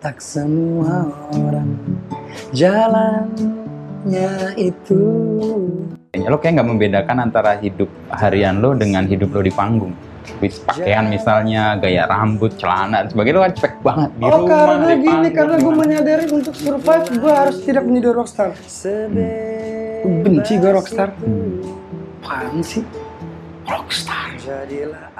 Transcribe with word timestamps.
Tak 0.00 0.16
semua 0.16 1.12
orang 1.36 1.76
jalannya 2.56 4.32
itu. 4.56 4.96
Lo 6.16 6.40
kayak 6.40 6.56
nggak 6.56 6.68
membedakan 6.72 7.28
antara 7.28 7.60
hidup 7.60 7.92
harian 8.08 8.64
lo 8.64 8.72
dengan 8.72 9.04
hidup 9.04 9.28
lo 9.28 9.44
di 9.44 9.52
panggung. 9.52 9.92
Wis 10.40 10.56
pakaian 10.64 11.04
misalnya, 11.12 11.76
gaya 11.76 12.08
rambut, 12.08 12.56
celana, 12.56 13.04
dan 13.04 13.12
sebagainya 13.12 13.36
lo 13.36 13.44
kan 13.44 13.52
cek 13.60 13.74
banget 13.84 14.10
di 14.16 14.24
Oh 14.24 14.40
rumah, 14.40 14.48
karena 14.48 14.72
di 14.72 14.96
gini, 14.96 15.04
panggung, 15.04 15.36
karena 15.36 15.54
gue 15.60 15.74
menyadari 15.76 16.24
untuk 16.32 16.54
survive 16.56 17.06
gue 17.20 17.32
harus 17.36 17.56
tidak 17.60 17.84
menjadi 17.84 18.08
rockstar. 18.16 18.56
Gue 20.00 20.24
benci 20.24 20.52
gue 20.56 20.72
rockstar. 20.72 21.12
Apaan 22.24 22.64
sih? 22.64 22.80
Rockstar. 23.68 24.32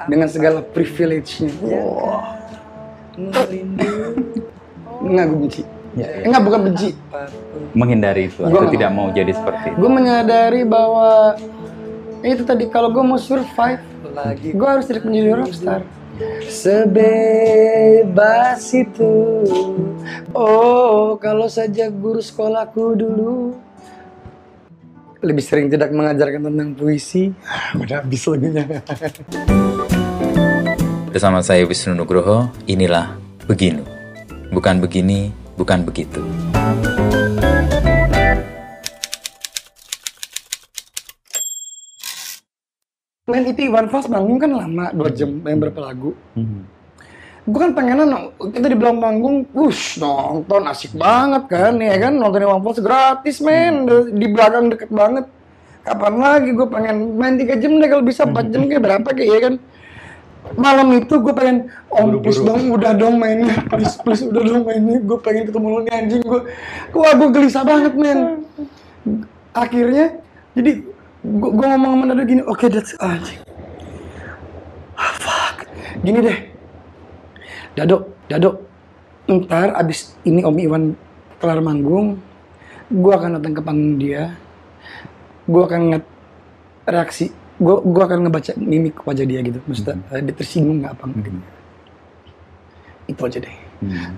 Dengan 0.09 0.25
segala 0.25 0.65
privilege-nya. 0.65 1.53
Wah. 1.69 2.41
Enggak 5.11 5.27
gue 5.27 5.39
benci. 5.43 5.61
Ya, 5.91 6.07
ya. 6.07 6.23
Enggak 6.23 6.47
bukan 6.47 6.71
benci. 6.71 6.95
menghindari 7.71 8.27
itu 8.27 8.43
Gua 8.43 8.67
atau 8.67 8.71
tidak 8.71 8.91
mau 8.95 9.11
jadi 9.11 9.31
seperti 9.35 9.75
itu. 9.75 9.79
Gue 9.79 9.91
menyadari 9.91 10.63
bahwa 10.63 11.35
itu 12.23 12.43
tadi 12.47 12.67
kalau 12.71 12.91
gue 12.95 13.03
mau 13.03 13.19
survive, 13.19 13.83
gue 14.39 14.67
harus 14.67 14.87
tidak 14.87 15.03
menjadi 15.03 15.35
rockstar. 15.35 15.83
Sebebas 16.47 17.01
itu, 18.77 19.41
oh 20.35 21.17
kalau 21.17 21.49
saja 21.49 21.89
guru 21.89 22.21
sekolahku 22.21 22.93
dulu 22.93 23.57
lebih 25.21 25.43
sering 25.43 25.67
tidak 25.69 25.89
mengajarkan 25.91 26.51
tentang 26.51 26.75
puisi. 26.77 27.31
Udah 27.81 28.03
habis 28.03 28.27
lagunya. 28.27 28.65
Bersama 31.11 31.43
saya 31.43 31.67
Wisnu 31.67 31.95
Nugroho, 31.97 32.47
inilah 32.69 33.19
Beginu. 33.51 33.83
Bukan 34.51 34.83
begini, 34.83 35.31
bukan 35.55 35.87
begitu. 35.87 36.19
Main 43.29 43.47
itu 43.47 43.71
Iwan 43.71 43.87
Fals 43.87 44.11
manggung 44.11 44.41
kan 44.41 44.51
lama, 44.51 44.91
dua 44.91 45.09
jam, 45.13 45.39
main 45.39 45.55
berapa 45.55 45.79
lagu. 45.79 46.11
gue 47.41 47.57
kan 47.57 47.73
pengennya 47.73 48.05
kita 48.37 48.67
dibilang 48.69 49.01
panggung, 49.01 49.49
wush 49.49 49.97
nonton 49.97 50.61
asik 50.69 50.93
banget 50.93 51.49
kan, 51.49 51.73
ya 51.81 51.97
kan 51.97 52.13
nonton 52.13 52.43
Iwan 52.43 52.61
Fals 52.61 52.77
gratis 52.77 53.39
men, 53.41 53.87
di- 53.87 54.11
di 54.19 54.27
belakang 54.29 54.69
deket 54.69 54.89
banget. 54.91 55.25
Kapan 55.81 56.13
lagi 56.21 56.49
gue 56.53 56.67
pengen 56.69 57.17
main 57.17 57.41
tiga 57.41 57.57
jam 57.57 57.81
deh 57.81 57.89
kalau 57.89 58.05
bisa 58.05 58.21
4 58.21 58.53
jam 58.53 58.69
kayak 58.69 58.83
berapa 58.83 59.09
kayak 59.09 59.29
ya 59.31 59.39
kan. 59.41 59.53
Malam 60.59 60.87
itu 60.99 61.15
gue 61.19 61.33
pengen 61.35 61.71
om 61.87 62.19
please 62.19 62.43
dong 62.43 62.71
udah 62.71 62.91
dong 62.95 63.15
mainnya. 63.19 63.55
Please 63.71 63.95
please 64.03 64.23
udah 64.23 64.41
dong 64.43 64.63
mainnya. 64.67 64.99
Gue 64.99 65.17
pengen 65.23 65.47
ketemu 65.47 65.67
lu 65.67 65.79
nih 65.87 65.93
anjing. 65.95 66.21
Gue 66.23 66.41
wah 66.95 67.13
gue 67.15 67.29
gelisah 67.31 67.63
banget 67.63 67.93
men. 67.95 68.43
Akhirnya 69.55 70.19
jadi 70.51 70.83
gue 71.21 71.65
ngomong 71.71 71.91
sama 71.95 72.03
Dado 72.11 72.23
gini 72.27 72.41
oke 72.43 72.65
that's 72.67 72.97
anjing. 72.99 73.39
Ah, 74.99 75.13
fuck. 75.17 75.65
Gini 76.03 76.19
deh. 76.19 76.39
Dado, 77.71 78.11
Dado, 78.27 78.67
ntar 79.31 79.71
abis 79.79 80.19
ini 80.27 80.43
Om 80.43 80.57
Iwan 80.59 80.83
kelar 81.39 81.63
manggung, 81.63 82.19
gue 82.91 83.13
akan 83.15 83.39
datang 83.39 83.55
ke 83.55 83.61
panggung 83.63 83.95
dia, 83.95 84.35
gue 85.47 85.61
akan 85.63 85.79
ngeliat 85.87 86.05
reaksi, 86.83 87.31
gue 87.61 87.75
gua 87.85 88.03
akan 88.09 88.25
ngebaca 88.25 88.51
mimik 88.57 89.05
wajah 89.05 89.25
dia 89.29 89.39
gitu, 89.45 89.61
maksudnya 89.69 90.01
eh, 90.09 90.21
dia 90.25 90.33
tersinggung 90.33 90.81
nggak 90.81 90.93
apa 90.97 91.03
nggak 91.05 91.23
gitu. 91.29 91.39
Itu 93.13 93.21
aja 93.29 93.39
deh. 93.45 93.55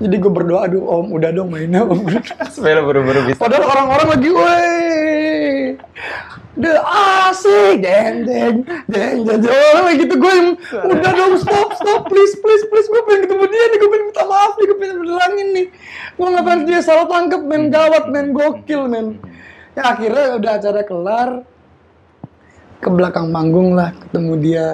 Jadi 0.04 0.16
gue 0.20 0.32
berdoa, 0.32 0.68
aduh 0.68 0.84
Om, 0.84 1.16
udah 1.16 1.30
dong 1.32 1.48
mainnya 1.48 1.88
Om. 1.88 2.04
Lo 2.76 2.82
buru-buru 2.84 3.20
bisa. 3.32 3.40
Padahal 3.40 3.64
orang-orang 3.64 4.08
lagi, 4.12 4.30
woi, 4.36 5.64
the 6.60 6.74
asik, 6.84 7.80
deng, 7.80 8.28
deng, 8.28 8.56
deng, 8.92 9.18
deng, 9.24 9.40
deng, 9.40 9.56
orang 9.72 9.84
lagi 9.88 9.98
gitu 10.04 10.16
gue 10.20 10.34
yang, 10.36 10.50
udah 10.84 11.12
dong, 11.16 11.34
stop, 11.40 11.70
stop, 11.80 12.02
please, 12.12 12.36
please, 12.44 12.64
please, 12.68 12.88
gue 12.92 13.02
pengen 13.08 13.22
ketemu 13.24 13.44
dia 13.48 13.64
nih, 13.72 13.78
gue 13.80 13.90
pengen 13.90 14.06
minta 14.12 14.24
maaf 14.28 14.52
nih, 14.60 14.66
gue 14.68 14.78
pengen 14.84 14.98
bilangin 15.00 15.48
nih, 15.56 15.68
gue 16.12 16.28
nggak 16.28 16.46
pengen 16.46 16.62
dia 16.68 16.80
salah 16.84 17.06
tangkep, 17.08 17.42
men 17.48 17.64
gawat, 17.72 18.06
men 18.12 18.28
gokil, 18.36 18.92
men. 18.92 19.08
Ya 19.80 19.96
akhirnya 19.96 20.38
udah 20.38 20.52
acara 20.60 20.82
kelar, 20.84 21.30
ke 22.84 22.92
belakang 22.92 23.32
panggung 23.32 23.74
lah, 23.74 23.96
ketemu 23.96 24.34
dia, 24.44 24.68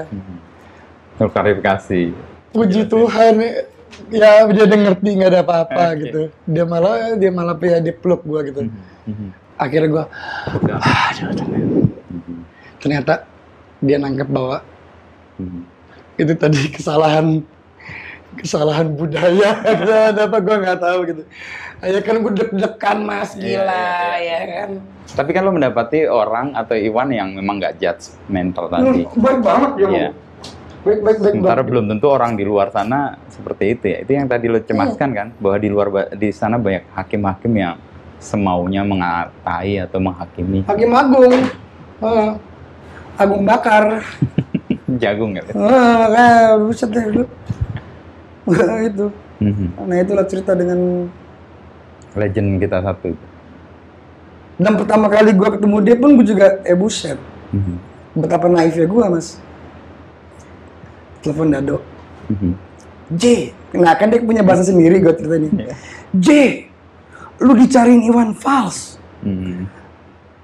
Lo 1.22 1.30
klarifikasi. 1.30 2.10
puji 2.50 2.90
Tuhan, 2.90 3.34
ya 4.10 4.50
dia 4.50 4.64
udah 4.66 4.80
ngerti 4.90 5.10
nggak 5.22 5.30
ada 5.30 5.42
apa-apa 5.46 5.84
Oke. 5.94 6.00
gitu, 6.02 6.22
dia 6.50 6.66
malah 6.66 7.14
dia 7.14 7.30
malah 7.30 7.56
ya 7.62 7.78
dia 7.78 7.94
peluk 7.94 8.26
gue 8.26 8.40
gitu. 8.50 8.62
Akhirnya 9.60 9.90
gue 9.92 10.04
Aduh, 10.80 11.30
ternyata 12.80 13.28
dia 13.84 13.98
nangkep 14.00 14.30
bahwa 14.32 14.64
itu 16.18 16.34
tadi 16.36 16.60
kesalahan 16.72 17.44
kesalahan 18.40 18.88
budaya. 18.96 19.60
Ada 20.16 20.26
apa? 20.26 20.38
Gue 20.40 20.56
nggak 20.64 20.80
tahu 20.80 21.00
gitu. 21.12 21.24
Ya 21.80 22.00
kan 22.04 22.16
gue 22.20 22.32
deg-degan 22.36 22.98
mas. 23.04 23.36
Iya, 23.36 23.64
gila 23.64 23.88
iya, 24.20 24.38
ya 24.40 24.40
kan? 24.48 24.70
Tapi 25.16 25.30
kan 25.32 25.42
lo 25.48 25.52
mendapati 25.56 26.08
orang 26.08 26.56
atau 26.56 26.76
Iwan 26.76 27.12
yang 27.12 27.36
memang 27.36 27.60
nggak 27.60 27.80
judge 27.80 28.16
mental 28.32 28.68
tadi. 28.72 29.04
Baik 29.16 29.40
banget 29.44 29.72
ya 29.76 29.88
Iya. 29.90 30.10
baik 30.80 31.04
baik 31.04 31.18
baik 31.20 31.34
Sementara 31.36 31.60
banget. 31.60 31.72
belum 31.76 31.86
tentu 31.92 32.08
orang 32.08 32.32
di 32.40 32.44
luar 32.48 32.72
sana 32.72 33.20
seperti 33.28 33.64
itu 33.76 33.86
ya. 33.92 33.98
Itu 34.00 34.12
yang 34.16 34.28
tadi 34.32 34.48
lo 34.48 34.60
cemaskan 34.64 35.10
kan, 35.12 35.28
bahwa 35.36 35.58
di 35.60 35.70
luar 35.70 35.88
di 36.16 36.30
sana 36.32 36.56
banyak 36.56 36.88
hakim-hakim 36.96 37.52
yang 37.52 37.76
semaunya 38.20 38.84
mengatai 38.88 39.84
atau 39.84 40.00
menghakimi. 40.00 40.64
Hakim 40.68 40.92
Agung. 40.96 41.36
Ah, 42.00 42.32
Agung 43.20 43.44
Bakar. 43.44 44.00
Jagung 45.04 45.38
buset 46.66 46.90
deh 46.90 47.06
lu 47.14 47.24
Wah, 47.24 47.59
itu 48.90 49.08
Mhm. 49.40 49.68
nah 49.82 49.96
itulah 49.96 50.26
cerita 50.26 50.52
dengan 50.52 51.08
Legend 52.12 52.60
kita 52.60 52.82
satu. 52.82 53.08
itu. 53.08 53.26
dan 54.58 54.76
pertama 54.76 55.08
kali 55.08 55.32
gue 55.32 55.50
ketemu 55.50 55.78
dia 55.80 55.96
pun 55.96 56.10
gue 56.14 56.26
juga 56.26 56.60
eh 56.62 56.76
buset 56.76 57.16
Mhm. 57.50 57.76
betapa 58.18 58.46
naifnya 58.46 58.84
gue 58.84 59.04
mas 59.06 59.40
telepon 61.20 61.48
Dado 61.50 61.78
Mhm. 62.28 62.52
J 63.12 63.24
nah 63.72 63.94
kan 63.94 64.08
dia 64.08 64.20
punya 64.20 64.42
bahasa 64.42 64.64
sendiri 64.64 65.00
gue 65.00 65.14
cerita 65.14 65.36
ini 65.36 65.50
Iya. 65.58 65.74
J 66.14 66.28
lu 67.40 67.56
dicariin 67.56 68.04
Iwan 68.04 68.34
Fals 68.34 69.00
Mhm. 69.22 69.64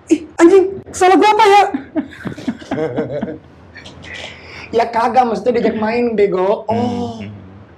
ih 0.07 0.19
anjing 0.35 0.63
salah 0.89 1.15
gue 1.15 1.27
apa 1.27 1.43
ya 1.43 1.61
ya 4.73 4.85
kagak 4.85 5.23
maksudnya 5.25 5.59
diajak 5.59 5.77
main 5.77 6.13
bego 6.13 6.63
oh 6.65 7.19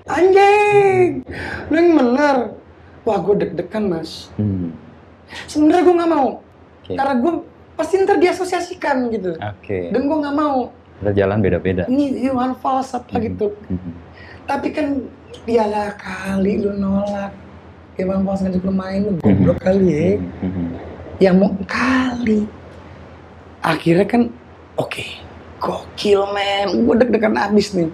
anjing. 0.08 1.22
Lu 1.70 1.76
yang 1.76 1.92
bener. 1.94 2.38
Wah 3.04 3.18
gue 3.24 3.36
deg-degan 3.40 3.84
mas. 3.88 4.32
Mhm. 4.36 4.72
sebenarnya 5.48 5.84
gue 5.84 5.96
nggak 5.96 6.12
mau. 6.12 6.30
Oke. 6.88 6.96
karena 6.96 7.16
gue 7.20 7.34
pasti 7.76 8.00
ntar 8.00 8.16
diasosiasikan 8.16 9.12
gitu. 9.12 9.36
Oke. 9.36 9.92
dan 9.92 10.02
gue 10.08 10.18
nggak 10.18 10.36
mau. 10.36 10.72
Kita 10.98 11.12
jalan 11.14 11.38
beda-beda. 11.44 11.84
ini 11.88 12.26
Iwan 12.26 12.56
Fals 12.58 12.96
apa 12.96 13.20
gitu. 13.20 13.52
Mhm. 13.68 13.92
tapi 14.48 14.72
kan 14.72 15.04
piala 15.44 15.92
kali 15.96 16.64
lu 16.64 16.72
nolak. 16.74 17.36
Iwan 18.00 18.24
Fals 18.24 18.40
ngajak 18.44 18.64
lu 18.64 18.72
main 18.72 19.04
lu 19.04 19.12
goblok 19.20 19.60
kali 19.60 19.88
ya. 19.88 20.16
Mhm. 20.44 20.66
yang 21.20 21.36
mau 21.40 21.52
kali. 21.68 22.48
Akhirnya 23.60 24.08
kan 24.08 24.32
oke. 24.76 25.04
Gokil 25.60 26.22
men. 26.32 26.88
Gue 26.88 26.96
deg-degan 26.96 27.36
abis 27.36 27.76
nih 27.76 27.90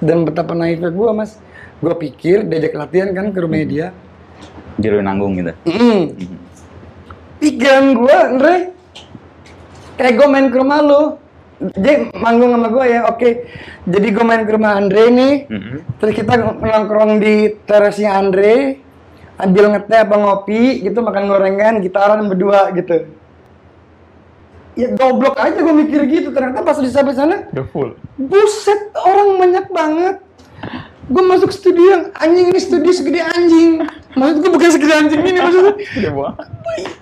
dan 0.00 0.24
betapa 0.24 0.56
naifnya 0.56 0.90
gue 0.90 1.10
mas. 1.12 1.36
Gue 1.80 1.94
pikir 1.96 2.44
diajak 2.44 2.76
latihan 2.76 3.08
kan 3.12 3.32
ke 3.32 3.38
rumah 3.40 3.64
dia. 3.64 3.88
Jadi 4.80 5.00
nanggung 5.04 5.36
gitu. 5.36 5.52
mm. 5.68 6.00
pikiran 7.40 7.86
gue 7.96 8.16
Andre. 8.16 8.56
Kayak 9.96 10.14
gue 10.16 10.26
main 10.28 10.46
ke 10.48 10.56
rumah 10.56 10.80
lu. 10.80 11.02
Jadi 11.60 12.16
manggung 12.16 12.56
sama 12.56 12.68
gue 12.72 12.84
ya 12.88 13.00
oke. 13.08 13.30
Jadi 13.84 14.06
gue 14.08 14.24
main 14.24 14.42
ke 14.48 14.52
rumah 14.56 14.80
Andre 14.80 15.02
nih 15.12 15.34
Mhm. 15.48 15.76
terus 16.00 16.12
kita 16.16 16.32
nongkrong 16.40 17.20
di 17.20 17.34
terasnya 17.68 18.16
Andre. 18.16 18.80
Ambil 19.40 19.72
ngeteh 19.72 20.04
apa 20.04 20.16
ngopi 20.20 20.84
gitu 20.84 21.00
makan 21.00 21.24
gorengan 21.28 21.80
gitaran 21.80 22.28
berdua 22.28 22.72
gitu 22.76 23.08
ya 24.74 24.88
goblok 24.94 25.36
aja 25.36 25.58
gue 25.58 25.74
mikir 25.76 26.00
gitu. 26.06 26.28
Ternyata 26.30 26.62
pas 26.62 26.78
di 26.78 26.88
sampai 26.88 27.14
sana 27.14 27.36
Udah 27.50 27.66
full. 27.68 27.90
buset 28.16 28.94
orang 28.94 29.36
banyak 29.36 29.66
banget. 29.68 30.16
Gue 31.10 31.22
masuk 31.26 31.50
studio 31.50 31.82
yang 31.90 32.04
anjing 32.14 32.54
ini 32.54 32.60
studio 32.60 32.90
segede 32.94 33.20
anjing. 33.20 33.82
Maksud 34.14 34.36
gue 34.38 34.50
bukan 34.50 34.70
segede 34.70 34.94
anjing 34.94 35.22
ini 35.22 35.38
maksudnya 35.38 35.74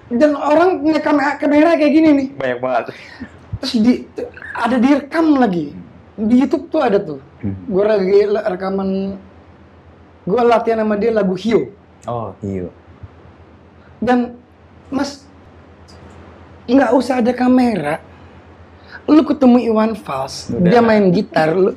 dan 0.20 0.32
orang 0.32 0.80
punya 0.80 1.00
kamera, 1.04 1.36
kamera 1.36 1.76
kayak 1.76 1.92
gini 1.92 2.08
nih. 2.16 2.28
Banyak 2.32 2.58
banget. 2.58 2.84
terus 3.58 3.74
di 3.76 3.92
ada 4.54 4.76
direkam 4.78 5.36
lagi. 5.36 5.76
Di 6.16 6.34
YouTube 6.40 6.72
tuh 6.72 6.80
ada 6.80 6.96
tuh. 6.96 7.20
Mhm. 7.38 7.70
gue 7.70 7.84
lagi 7.86 8.18
rekaman 8.26 8.88
gue 10.26 10.40
latihan 10.42 10.82
sama 10.82 10.98
dia 10.98 11.14
lagu 11.14 11.38
Hio 11.38 11.70
Oh, 12.04 12.34
iya. 12.42 12.66
Dan 14.00 14.34
Mas 14.88 15.27
nggak 16.68 16.90
usah 16.92 17.24
ada 17.24 17.32
kamera. 17.32 18.04
Lu 19.08 19.24
ketemu 19.24 19.72
Iwan 19.72 19.96
Fals, 19.96 20.52
Udah. 20.52 20.68
dia 20.68 20.80
main 20.84 21.08
gitar, 21.08 21.56
lu 21.56 21.72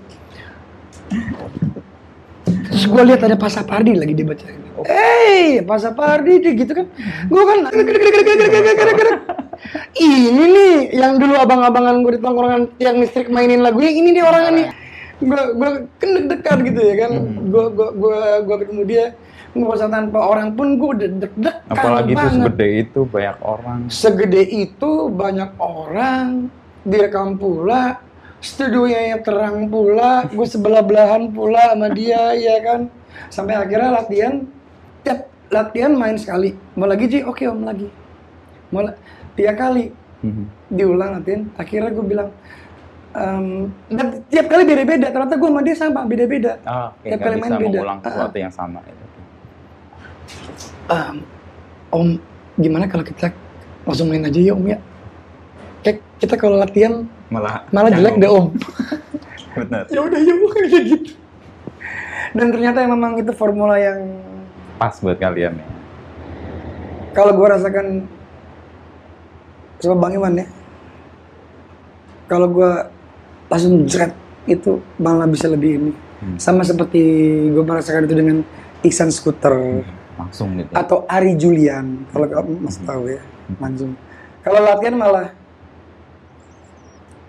Terus 2.71 2.87
gue 2.87 3.03
lihat 3.03 3.21
ada 3.23 3.35
Pak 3.35 3.51
Sapardi 3.51 3.95
lagi 3.95 4.15
dia 4.15 4.27
baca 4.27 4.45
ini. 4.47 4.67
Eh, 4.87 5.59
Pak 5.63 5.77
Sapardi 5.79 6.33
dia 6.39 6.53
gitu 6.55 6.71
kan. 6.71 6.87
Gue 7.27 7.43
kan 7.43 7.57
ini 9.99 10.43
nih 10.55 10.75
yang 10.95 11.19
dulu 11.19 11.35
abang-abangan 11.35 11.99
gue 12.01 12.15
di 12.15 12.21
tongkrongan 12.23 12.61
yang 12.79 12.95
listrik 13.03 13.27
mainin 13.27 13.59
lagunya 13.59 13.91
ini 13.91 14.15
dia 14.15 14.23
orangnya 14.23 14.51
nih. 14.55 14.67
Gue 15.21 15.41
gue 15.53 15.69
kan 15.99 16.09
deg-degan 16.15 16.57
gitu 16.63 16.79
ya 16.79 16.95
kan. 17.05 17.11
Gue 17.51 17.65
gue 17.75 17.89
gue 17.91 18.17
gue 18.47 18.55
ketemu 18.63 18.81
dia 18.87 19.05
nggak 19.51 19.71
usah 19.73 19.87
tanpa 19.87 20.19
orang 20.21 20.49
pun 20.51 20.75
gue 20.75 20.89
udah 20.93 21.09
deg-degan 21.13 21.55
Apalagi 21.67 22.11
itu 22.13 22.25
segede 22.29 22.67
itu 22.77 22.99
banyak 23.05 23.37
orang. 23.41 23.79
Segede 23.87 24.41
itu 24.45 24.91
banyak 25.07 25.51
orang 25.57 26.27
direkam 26.81 27.35
pula 27.35 27.99
studionya 28.39 29.01
yang 29.09 29.21
terang 29.21 29.67
pula 29.67 30.25
gue 30.25 30.47
sebelah 30.47 30.81
belahan 30.81 31.29
pula 31.29 31.61
sama 31.69 31.87
dia 31.89 32.33
ya 32.41 32.57
kan 32.59 32.81
sampai 33.27 33.53
akhirnya 33.55 33.91
latihan 33.93 34.33
tiap 35.01 35.19
latihan 35.47 35.91
main 35.91 36.15
sekali 36.15 36.57
mau 36.73 36.85
lagi 36.85 37.05
Ji 37.05 37.19
oke 37.21 37.43
om 37.45 37.61
lagi 37.61 37.85
mau 38.67 38.81
la- 38.81 38.97
tiga 39.31 39.53
kali 39.53 39.93
Mhm. 40.21 40.45
diulang 40.69 41.11
latihan 41.15 41.41
akhirnya 41.55 41.89
gue 41.91 42.05
bilang 42.07 42.29
dan 43.87 44.07
tiap 44.25 44.47
kali 44.47 44.63
beda-beda 44.63 45.07
ternyata 45.07 45.35
gue 45.35 45.49
sama 45.49 45.61
dia 45.61 45.75
sama 45.75 46.01
beda-beda 46.03 46.51
Ah, 46.63 46.89
Tiap 46.95 46.95
oke, 46.95 47.05
nggak 47.11 47.19
kali 47.19 47.35
main 47.37 47.51
beda. 47.51 47.59
mengulang 47.67 47.99
Ah, 47.99 48.05
sesuatu 48.05 48.37
yang 48.37 48.53
sama. 48.53 48.79
Itu. 48.81 49.00
Ehm, 50.87 51.15
om 51.89 52.19
gimana 52.55 52.85
kalau 52.85 53.01
kita 53.01 53.31
langsung 53.83 54.11
main 54.11 54.23
aja 54.23 54.39
ya 54.39 54.53
om 54.53 54.65
ya? 54.65 54.77
Kayak 55.81 55.97
kita 56.19 56.35
kalau 56.37 56.59
latihan 56.59 57.07
Malah 57.31 57.63
malah 57.71 57.89
jelek 57.89 58.15
deh 58.17 58.29
om. 58.29 58.51
Ya 59.91 59.99
udah 59.99 60.15
ya 60.15 60.31
kayak 60.31 60.83
gitu. 60.87 61.11
Dan 62.31 62.55
ternyata 62.55 62.87
memang 62.87 63.19
itu 63.19 63.35
formula 63.35 63.75
yang 63.75 63.99
Pas 64.79 64.95
buat 64.97 65.19
kalian 65.19 65.59
ya. 65.59 65.67
kalau 67.11 67.35
gua 67.35 67.59
rasakan 67.59 68.07
coba 69.77 69.95
bang 69.99 70.13
Iwan 70.15 70.39
ya 70.39 70.47
kalau 72.25 72.47
gua 72.47 72.87
langsung 73.51 73.83
jret 73.83 74.15
itu 74.47 74.79
malah 74.95 75.27
bisa 75.27 75.51
lebih 75.51 75.71
ini. 75.75 75.91
Hmm. 76.23 76.37
sama 76.39 76.63
seperti 76.63 77.03
gua 77.51 77.67
merasakan 77.67 78.07
itu 78.07 78.15
dengan 78.15 78.37
Iksan 78.81 79.11
Scooter 79.11 79.83
Langsung 80.21 80.49
gitu. 80.55 80.71
atau 80.71 80.97
Ari 81.05 81.33
Julian 81.33 82.05
kalau 82.09 82.27
kamu 82.27 82.51
mas 82.59 82.77
tahu 82.77 83.03
ya 83.07 83.21
langsung 83.57 83.91
kalau 84.39 84.59
latihan 84.59 84.95
malah 84.95 85.27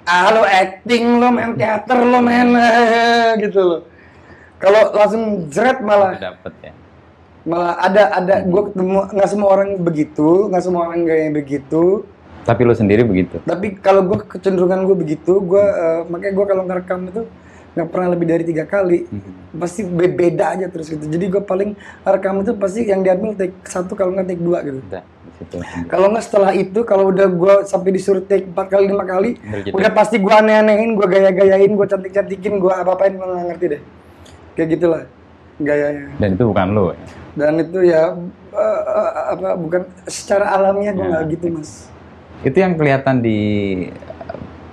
ah 0.02 0.28
lo 0.30 0.42
acting 0.42 1.16
lo 1.16 1.28
main 1.28 1.54
teater 1.54 1.98
lo 2.00 2.18
main 2.20 2.48
gitu 3.42 3.60
loh 3.60 3.80
kalau 4.58 4.92
langsung 4.92 5.22
jret 5.48 5.78
malah 5.80 6.14
Dapet 6.16 6.52
ya. 6.60 6.72
malah 7.42 7.74
ada 7.76 8.02
ada 8.12 8.34
gue 8.40 8.62
ketemu 8.68 8.98
nggak 9.08 9.28
semua 9.28 9.48
orang 9.50 9.70
begitu 9.76 10.28
nggak 10.46 10.62
semua 10.62 10.82
orang 10.86 11.02
gaya 11.02 11.30
begitu 11.30 12.06
Tapi 12.42 12.60
lo 12.60 12.74
sendiri 12.74 13.02
begitu. 13.02 13.38
tapi 13.42 13.74
kalau 13.76 14.02
gue 14.04 14.18
kecenderungan 14.20 14.82
gue 14.82 14.96
begitu 14.96 15.38
gue 15.40 15.62
eh, 15.62 16.02
makanya 16.06 16.34
gue 16.34 16.46
kalau 16.46 16.62
ngerekam 16.62 17.00
itu 17.06 17.22
nggak 17.72 17.88
pernah 17.88 18.08
lebih 18.10 18.26
dari 18.26 18.44
tiga 18.44 18.64
kali 18.64 19.06
Mhm. 19.08 19.32
Pasti 19.54 19.82
be- 19.82 20.08
beda 20.10 20.44
aja 20.50 20.66
terus 20.66 20.88
gitu 20.88 21.04
jadi 21.04 21.24
gue 21.28 21.42
paling 21.42 21.70
rekam 22.02 22.40
itu 22.40 22.52
pasti 22.54 22.84
yang 22.84 23.00
diambil 23.00 23.32
take 23.34 23.52
satu 23.62 23.92
kalau 23.92 24.10
nggak 24.10 24.26
take 24.26 24.40
dua 24.40 24.58
gitu 24.62 24.80
kalau 25.86 26.08
nggak 26.08 26.22
setelah 26.22 26.52
itu 26.52 26.80
kalau 26.82 27.08
udah 27.08 27.26
gue 27.26 27.54
sampai 27.62 27.90
disuruh 27.90 28.22
take 28.22 28.46
empat 28.46 28.66
kali 28.68 28.86
lima 28.86 29.02
kali 29.02 29.36
Udah 29.38 29.60
jadi. 29.60 29.74
udah 29.74 29.90
pasti 29.90 30.16
gue 30.16 30.32
aneh-anehin 30.32 30.94
gue 30.94 31.06
gaya-gayain 31.06 31.68
gue 31.68 31.86
cantik-cantikin 31.86 32.56
gue 32.56 32.72
apa-apain 32.72 33.12
gue 33.12 33.22
nggak 33.22 33.46
ngerti 33.46 33.66
deh 33.68 33.80
kayak 34.52 34.68
gitulah 34.70 35.02
gayanya 35.58 36.06
Dan 36.16 36.28
itu 36.32 36.44
bukan 36.44 36.66
lo. 36.70 36.84
Ya. 36.90 36.96
dan 37.34 37.52
itu 37.58 37.78
ya 37.82 38.02
eh, 38.52 38.80
eh, 38.82 39.10
apa 39.32 39.48
bukan 39.54 39.80
secara 40.06 40.48
alamiah 40.50 40.92
gue 40.92 41.02
Ya. 41.02 41.10
nggak 41.10 41.24
gitu 41.30 41.46
mas 41.50 41.70
Itu 42.42 42.58
yang 42.58 42.74
kelihatan 42.74 43.20
di 43.20 43.38
uh, 43.86 44.11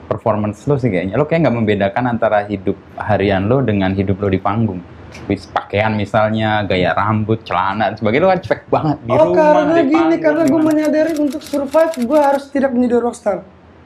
performance 0.09 0.65
lo 0.65 0.75
sih 0.75 0.89
kayaknya. 0.89 1.13
Lo 1.13 1.23
kayak 1.23 1.45
nggak 1.45 1.55
membedakan 1.55 2.03
antara 2.09 2.43
hidup 2.43 2.73
harian 2.97 3.45
lo 3.45 3.61
dengan 3.61 3.93
hidup 3.93 4.17
lo 4.17 4.27
di 4.27 4.41
panggung. 4.41 4.81
Wis 5.25 5.45
pakaian 5.45 5.93
misalnya, 5.93 6.61
gaya 6.63 6.93
rambut, 6.93 7.41
celana, 7.41 7.89
dan 7.89 7.97
sebagainya 7.97 8.23
lo 8.25 8.29
kan 8.29 8.41
cuek 8.41 8.61
banget 8.67 8.97
di 8.99 9.09
oh 9.09 9.17
rumah. 9.19 9.37
karena 9.37 9.61
di 9.61 9.83
gini 9.83 9.93
panggung, 9.95 10.21
karena 10.21 10.41
gue 10.43 10.61
menyadari 10.63 11.11
untuk 11.15 11.41
survive 11.41 11.93
gue 11.99 12.19
harus 12.19 12.43
tidak 12.49 12.73
menjadi 12.73 12.97
rockstar 12.99 13.37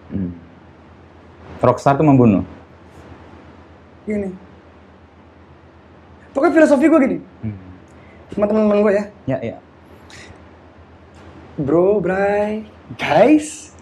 Hmm. 0.07 0.31
Rockstar 1.59 1.95
tuh 1.95 2.03
membunuh. 2.03 2.43
gini 4.03 4.35
pokoknya 6.29 6.53
filosofi 6.53 6.85
gue 6.85 6.99
gini 7.01 7.17
Hmm. 7.39 7.55
sama 8.29 8.45
teman-teman 8.45 8.79
gue 8.81 8.93
ya 8.93 9.03
Ya, 9.25 9.37
ya. 9.39 9.55
bro 11.55 11.97
bray 11.97 12.67
guys 12.95 13.72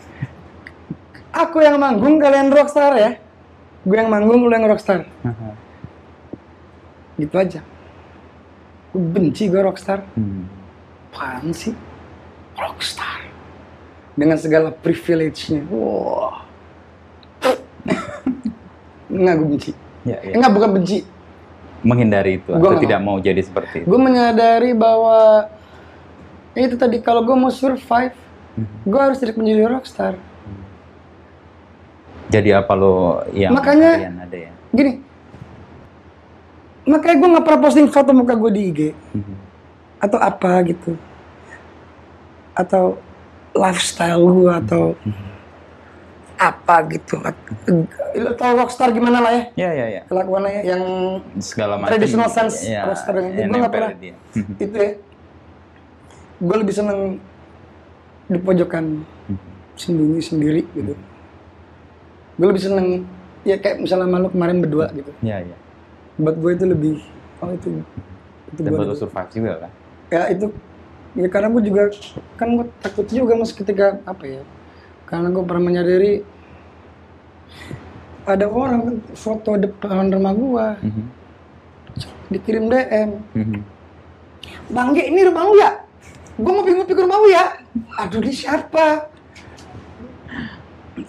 aku 1.31 1.57
yang 1.60 1.75
manggung 1.75 2.16
kalian 2.18 2.51
rockstar 2.51 2.94
ya? 2.95 3.12
Gue 3.81 3.98
yang 3.98 4.07
manggung 4.07 4.45
lu 4.45 4.51
yang 4.51 4.68
rockstar. 4.68 5.07
Gitu 7.19 7.36
aja. 7.36 7.62
Gue 8.92 9.01
benci 9.01 9.48
gue 9.48 9.62
rockstar. 9.62 10.04
Hmm. 10.16 10.45
apaan 11.12 11.51
sih? 11.51 11.75
Rockstar. 12.56 13.28
Dengan 14.16 14.36
segala 14.36 14.72
privilege-nya. 14.72 15.68
Wah. 15.68 16.44
Enggak 19.12 19.36
gue 19.38 19.48
benci. 19.50 19.72
Ya, 20.01 20.18
ya. 20.18 20.34
enggak 20.34 20.51
bukan 20.51 20.69
benci. 20.74 20.98
Menghindari 21.81 22.38
itu 22.38 22.50
Gua 22.50 22.57
atau 22.57 22.69
nggak 22.74 22.84
tidak 22.86 23.01
mau. 23.01 23.18
jadi 23.18 23.42
seperti 23.42 23.75
itu. 23.81 23.86
gue 23.86 24.00
menyadari 24.00 24.72
bahwa 24.74 25.50
itu 26.54 26.74
tadi 26.74 27.01
kalau 27.01 27.22
gue 27.22 27.34
mau 27.34 27.50
survive 27.50 28.13
Mhm. 28.51 28.84
gue 28.84 29.00
harus 29.00 29.18
tidak 29.18 29.38
menjadi 29.38 29.63
rockstar 29.66 30.13
Jadi 32.31 32.50
apa 32.50 32.74
lo 32.74 32.94
yang 33.30 33.51
Makanya- 33.51 34.00
ada 34.18 34.38
ya? 34.39 34.51
gini 34.72 35.04
makanya 36.83 37.16
gue 37.16 37.30
nggak 37.30 37.45
pernah 37.45 37.62
posting 37.62 37.88
foto 37.88 38.10
muka 38.10 38.33
gue 38.33 38.51
di 38.51 38.62
IG 38.66 38.80
Mhm. 39.12 39.36
atau 40.00 40.18
apa 40.18 40.51
gitu 40.63 40.92
atau 42.53 42.98
lifestyle 43.53 44.17
gue 44.17 44.50
atau 44.58 44.84
apa 46.38 46.75
gitu 46.89 47.22
lo 48.17 48.32
tau 48.34 48.58
rockstar 48.58 48.89
gimana 48.89 49.20
lah 49.20 49.32
ya 49.32 49.44
Ya, 49.55 49.70
ya, 49.72 49.86
ya. 49.91 50.01
kelakuannya 50.05 50.51
ya, 50.58 50.74
yang 50.74 50.84
Segala 51.38 51.77
macam. 51.77 51.91
Traditional 51.91 52.29
sense 52.29 52.65
ya, 52.65 52.82
roster 52.84 53.13
yang 53.13 53.46
gua 53.46 53.58
nggak 53.60 53.72
pernah. 53.72 53.89
di 53.91 54.00
dia. 54.01 54.15
itu 54.58 54.75
ya 54.75 54.91
gue 56.39 56.55
lebih 56.58 56.74
seneng 56.74 57.00
di 58.25 58.39
pojokan 58.39 59.05
sembunyi 59.75 60.17
sendiri 60.20 60.65
gitu 60.72 60.98
gue 62.33 62.47
lebih 62.47 62.61
seneng 62.61 62.88
ya 63.41 63.57
kayak 63.57 63.81
misalnya 63.81 64.07
malu 64.07 64.27
kemarin 64.29 64.59
berdua 64.59 64.91
gitu 64.91 65.11
Ya, 65.19 65.39
ya. 65.39 65.57
buat 66.15 66.35
gue 66.35 66.51
itu 66.53 66.65
lebih 66.65 66.93
oh 67.39 67.51
itu 67.51 67.69
itu 68.50 68.59
Dan 68.59 68.71
buat 68.71 68.85
lo 68.85 68.95
survive 68.95 69.29
juga 69.31 69.51
kan? 69.59 69.71
ya 70.09 70.21
itu 70.29 70.45
ya 71.13 71.27
karena 71.27 71.47
gue 71.50 71.63
juga 71.63 71.81
kan 72.35 72.47
gue 72.53 72.65
takut 72.79 73.05
juga 73.05 73.33
mas 73.33 73.51
ketika 73.51 74.00
apa 74.03 74.23
ya 74.23 74.43
karena 75.05 75.27
gue 75.27 75.43
pernah 75.43 75.63
menyadari 75.65 76.23
ada 78.23 78.45
orang 78.45 79.01
foto 79.11 79.57
depan 79.57 80.07
rumah 80.07 80.31
gue 80.31 80.67
Mhm. 80.83 81.03
dikirim 82.29 82.63
DM 82.65 83.09
Mhm. 83.33 83.59
bang 84.69 84.89
Ge, 84.93 85.03
ini 85.05 85.21
rumah 85.25 85.43
lu 85.43 85.55
ya 85.57 85.71
gue 86.33 86.47
ngopi-ngopi 86.50 86.93
ke 86.93 87.01
rumah 87.01 87.17
lu 87.17 87.27
ya 87.27 87.45
aduh 87.97 88.19
ini 88.19 88.31
siapa 88.31 89.09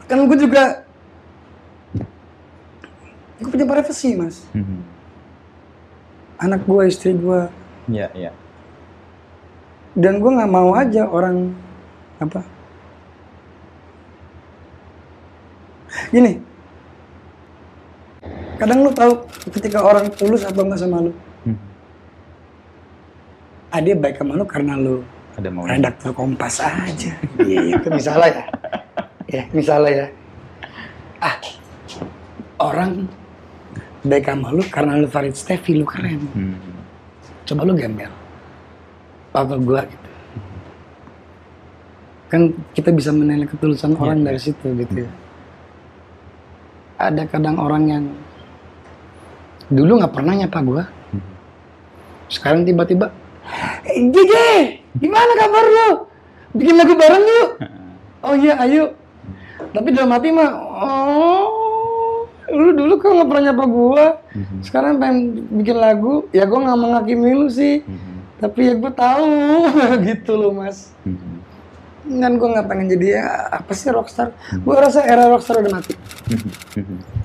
kan 0.04 0.18
gue 0.24 0.38
juga 0.40 0.82
gue 3.42 3.50
punya 3.50 3.66
privasi 3.66 4.14
mas. 4.14 4.46
Mhm. 4.54 4.78
anak 6.38 6.62
gue 6.62 6.82
istri 6.87 7.14
gue 7.14 7.46
Ya, 7.87 8.11
ya. 8.14 8.30
dan 9.94 10.18
gue 10.18 10.30
nggak 10.30 10.49
mau 10.49 10.75
aja 10.75 11.06
orang 11.06 11.50
apa? 12.18 12.42
Gini. 16.08 16.40
Kadang 18.56 18.87
lu 18.87 18.90
tahu 18.90 19.12
ketika 19.50 19.82
orang 19.82 20.06
tulus 20.14 20.42
atau 20.42 20.62
nggak 20.62 20.78
sama 20.78 21.02
lu? 21.02 21.12
Mhm. 21.44 21.58
ah 23.68 23.80
dia 23.80 23.94
baik 23.94 24.16
sama 24.16 24.37
lu 24.37 24.44
karena 24.44 24.76
lu 24.76 25.00
Ada 25.32 25.49
mau 25.49 25.64
redaktur 25.64 26.12
kompas 26.12 26.61
aja. 26.61 27.12
Iya 27.40 27.76
itu 27.76 27.88
misalnya. 27.88 28.28
Ya 28.28 28.42
ya 29.32 29.42
misalnya 29.50 29.92
ya. 29.92 30.06
Ah 31.18 31.34
orang 32.61 33.08
baik 34.02 34.26
sama 34.26 34.50
lu 34.50 34.62
karena 34.66 34.99
lu 34.99 35.06
Farid 35.06 35.35
Steffi 35.35 35.78
lu 35.78 35.87
keren. 35.87 36.21
Mhm. 36.35 36.56
coba 37.42 37.62
lu 37.66 37.75
gembel. 37.75 38.11
Apa 39.35 39.59
gue 39.59 39.80
gitu. 39.82 40.09
Kan 42.30 42.42
kita 42.73 42.90
bisa 42.90 43.11
menilai 43.11 43.44
ketulusan 43.44 43.99
orang 43.99 44.23
dari 44.23 44.38
situ 44.38 44.73
gitu 44.78 45.04
ya. 45.04 45.11
Ada 47.02 47.26
kadang 47.26 47.59
orang 47.59 47.85
yang 47.87 48.04
dulu 49.66 49.99
nggak 49.99 50.14
pernah 50.14 50.35
nyapa 50.37 50.59
gue 50.62 50.85
sekarang 52.28 52.64
tiba-tiba 52.64 53.12
"Eh, 53.85 54.09
Gege 54.09 54.49
gimana 54.97 55.32
kabar 55.37 55.64
lu? 55.66 55.88
Bikin 56.52 56.76
lagu 56.76 56.92
bareng 56.94 57.25
yuk. 57.25 57.49
Oh 58.23 58.35
iya 58.37 58.54
ayo. 58.62 58.92
Tapi 59.73 59.88
dalam 59.90 60.12
hati 60.12 60.28
mah 60.30 60.50
oh 60.52 61.31
lu 62.52 62.76
dulu 62.76 62.92
kok 63.00 63.09
nggak 63.09 63.28
pernah 63.32 63.44
nyapa 63.50 63.64
gua. 63.64 64.06
Sekarang 64.61 65.00
pengen 65.00 65.49
bikin 65.49 65.76
lagu. 65.80 66.28
Ya 66.30 66.44
gua 66.44 66.68
nggak 66.68 66.78
menghakimi 66.78 67.32
lu 67.32 67.49
sih. 67.49 67.80
Tapi 68.38 68.68
ya 68.68 68.75
gua 68.76 68.92
tahu. 68.92 69.26
Gitu 70.06 70.32
loh 70.37 70.52
mas. 70.52 70.92
Kan 72.04 72.32
gua 72.37 72.49
nggak 72.61 72.66
pengen 72.68 72.87
jadi 72.92 73.06
ya, 73.18 73.25
apa 73.56 73.73
sih 73.73 73.88
rockstar? 73.88 74.37
Gua 74.62 74.85
rasa 74.85 75.00
era 75.02 75.32
rockstar 75.32 75.64
udah 75.64 75.73
mati. 75.73 75.97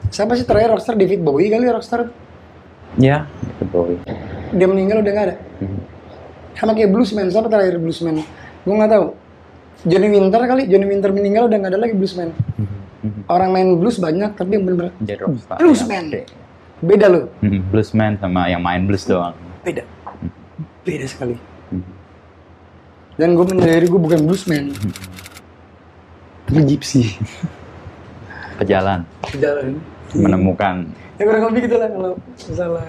Siapa 0.10 0.34
sih 0.40 0.48
terakhir 0.48 0.80
rockstar? 0.80 0.96
David 0.96 1.20
Bowie 1.22 1.52
kali 1.52 1.68
rockstar? 1.68 2.08
Ya 2.96 3.28
itu 3.44 3.64
Bowie. 3.68 4.00
Dia 4.56 4.68
meninggal 4.72 5.04
udah 5.04 5.12
nggak 5.12 5.26
ada. 5.28 5.36
Sama 6.56 6.74
kayak 6.74 6.90
bluesman 6.90 7.30
siapa 7.30 7.52
terakhir 7.52 7.78
bluesman 7.78 8.24
gua 8.64 8.76
nggak 8.80 8.92
tahu. 8.96 9.06
Johnny 9.86 10.10
Winter 10.10 10.42
kali. 10.42 10.64
Johnny 10.66 10.88
Winter 10.90 11.12
meninggal 11.12 11.52
udah 11.52 11.58
nggak 11.60 11.72
ada 11.76 11.80
lagi 11.84 11.94
bluesman 11.94 12.32
orang 13.28 13.50
main 13.52 13.70
blues 13.76 13.98
banyak 13.98 14.32
tapi 14.34 14.52
yang 14.56 14.66
bener 14.66 14.92
jadi 15.00 15.20
rockstar 15.22 15.58
bluesman 15.58 16.04
ya. 16.08 16.22
Oke. 16.22 16.22
beda 16.78 17.06
loh 17.10 17.24
Mhm, 17.42 17.60
bluesman 17.70 18.12
sama 18.18 18.42
yang 18.48 18.62
main 18.62 18.86
blues 18.86 19.04
doang. 19.04 19.34
Beda. 19.62 19.84
Beda 20.82 21.06
sekali. 21.06 21.36
Dan 23.18 23.34
gue 23.34 23.46
menyadari 23.46 23.86
gue 23.86 23.98
bukan 23.98 24.20
bluesman 24.24 24.72
tapi 26.48 26.64
gypsy. 26.64 27.18
Pejalan. 28.58 29.04
Jalan 29.36 29.78
menemukan. 30.16 30.88
Ya 31.20 31.24
kurang 31.28 31.52
lebih 31.52 31.68
gitu 31.68 31.76
lah 31.76 31.90
kalau 31.92 32.12
misalnya 32.32 32.86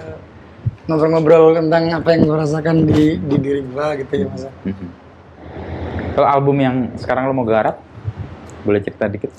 ngobrol-ngobrol 0.86 1.52
tentang 1.58 1.82
apa 1.92 2.08
yang 2.14 2.20
gue 2.24 2.36
rasakan 2.38 2.76
di 2.86 3.18
di 3.18 3.36
diri 3.36 3.60
gue 3.60 3.86
gitu 4.04 4.12
ya 4.14 4.26
masa. 4.30 4.48
Kalau 6.14 6.28
album 6.28 6.56
yang 6.58 6.76
sekarang 6.96 7.28
lo 7.28 7.34
mau 7.34 7.44
garap, 7.44 7.78
boleh 8.62 8.80
cerita 8.80 9.06
dikit? 9.06 9.30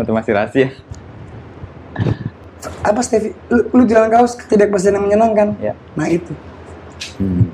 Atau 0.00 0.12
masih 0.12 0.32
rahasia? 0.32 0.68
apa 2.80 3.00
Stevie 3.00 3.32
lu, 3.48 3.64
lu 3.72 3.82
jalan 3.84 4.08
kaos 4.08 4.36
ketidakpastian 4.36 4.96
yang 4.96 5.04
menyenangkan 5.04 5.56
Ya. 5.58 5.72
nah 5.92 6.04
itu 6.06 6.32
Hmm. 7.16 7.48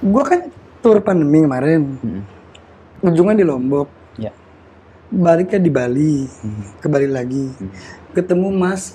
gue 0.00 0.22
kan 0.22 0.40
tur 0.78 0.98
pandemi 1.00 1.42
kemarin 1.42 1.98
Mhm. 1.98 2.22
ujungnya 3.04 3.34
di 3.34 3.44
Lombok 3.44 3.90
Ya. 4.16 4.30
baliknya 5.08 5.58
di 5.58 5.66
Bali 5.68 6.30
ke 6.78 6.86
Bali 6.86 7.06
lagi 7.06 7.50
ketemu 8.12 8.48
Mas 8.48 8.94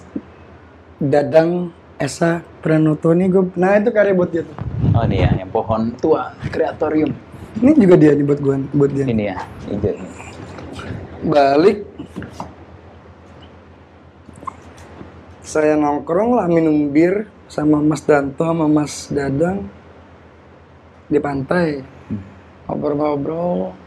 Dadang 0.98 1.72
Esa 1.98 2.40
Pranoto 2.62 3.12
nih 3.12 3.28
gue 3.28 3.44
nah 3.54 3.76
itu 3.76 3.92
karya 3.92 4.12
buat 4.12 4.32
dia 4.32 4.44
tuh 4.44 4.56
Oh 4.92 5.04
ini 5.04 5.20
ya, 5.20 5.36
yang 5.36 5.52
pohon 5.52 5.92
tua, 5.94 6.32
kreatorium. 6.46 7.12
ini 7.58 7.76
juga 7.76 7.96
dia 7.98 8.16
nih 8.16 8.24
buat 8.24 8.40
gue 8.40 8.56
buat 8.72 8.92
dia 8.92 9.04
Ini 9.04 9.24
ya, 9.26 9.38
hijau 9.68 9.92
ini. 9.92 10.08
balik 11.26 11.84
saya 15.46 15.78
nongkrong 15.78 16.42
lah 16.42 16.50
minum 16.50 16.90
bir 16.90 17.30
sama 17.46 17.78
Mas 17.78 18.02
Danto 18.02 18.42
sama 18.42 18.66
Mas 18.66 19.14
Dadang 19.14 19.70
di 21.06 21.22
pantai. 21.22 21.86
Ngobrol-ngobrol. 22.66 23.78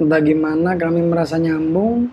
Entah 0.00 0.20
gimana 0.24 0.72
kami 0.72 1.04
merasa 1.04 1.36
nyambung. 1.36 2.08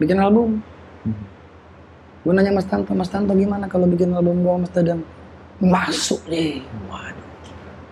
Bikin 0.00 0.16
album. 0.16 0.64
Gue 2.24 2.32
nanya 2.32 2.56
Mas 2.56 2.64
Tanto 2.64 2.96
Mas 2.96 3.12
Tanto 3.12 3.36
gimana 3.36 3.68
kalau 3.68 3.84
bikin 3.84 4.16
album 4.16 4.40
gue 4.40 4.64
Mas 4.64 4.72
Dadang? 4.72 5.04
Masuk 5.60 6.24
waduh. 6.88 7.28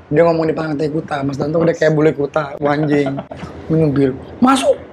Dia 0.08 0.22
ngomong 0.24 0.48
di 0.48 0.56
pantai 0.56 0.88
kuta 0.88 1.20
Mas 1.20 1.36
Tanto 1.36 1.60
udah 1.60 1.76
kayak 1.76 1.92
bule 1.92 2.16
kuta 2.16 2.56
wanjing 2.64 3.12
minum 3.68 3.92
bir. 3.92 4.16
Masuk 4.40 4.85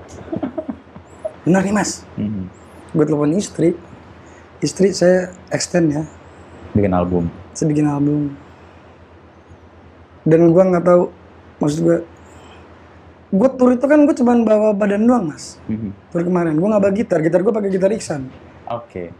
benar 1.43 1.61
nih 1.61 1.71
Mas. 1.71 2.03
Mhm. 2.15 2.47
gue 2.91 3.03
telepon 3.03 3.33
istri. 3.33 3.69
Istri 4.59 4.87
saya 4.91 5.17
extend 5.49 5.91
ya. 5.91 6.03
Bikin 6.71 6.91
album. 6.91 7.27
saya 7.51 7.67
bikin 7.67 7.85
album. 7.85 8.33
Dan 10.23 10.49
gue 10.49 10.63
nggak 10.63 10.83
tahu 10.83 11.11
maksud 11.59 11.79
gue 11.81 11.97
gue 13.33 13.49
tur 13.51 13.69
itu 13.71 13.81
kan 13.81 13.99
gue 13.99 14.13
cuman 14.13 14.37
bawa 14.41 14.71
badan 14.71 15.03
doang 15.03 15.25
mas. 15.27 15.57
Mhm. 15.65 15.91
tur 16.09 16.21
kemarin. 16.21 16.55
Gue 16.55 16.65
nggak 16.65 16.81
bawa 16.81 16.93
gitar. 16.93 17.19
Gitar 17.19 17.41
gue 17.41 17.51
pakai 17.51 17.69
gitar 17.69 17.91
Iksan. 17.91 18.29
Oke. 18.65 19.11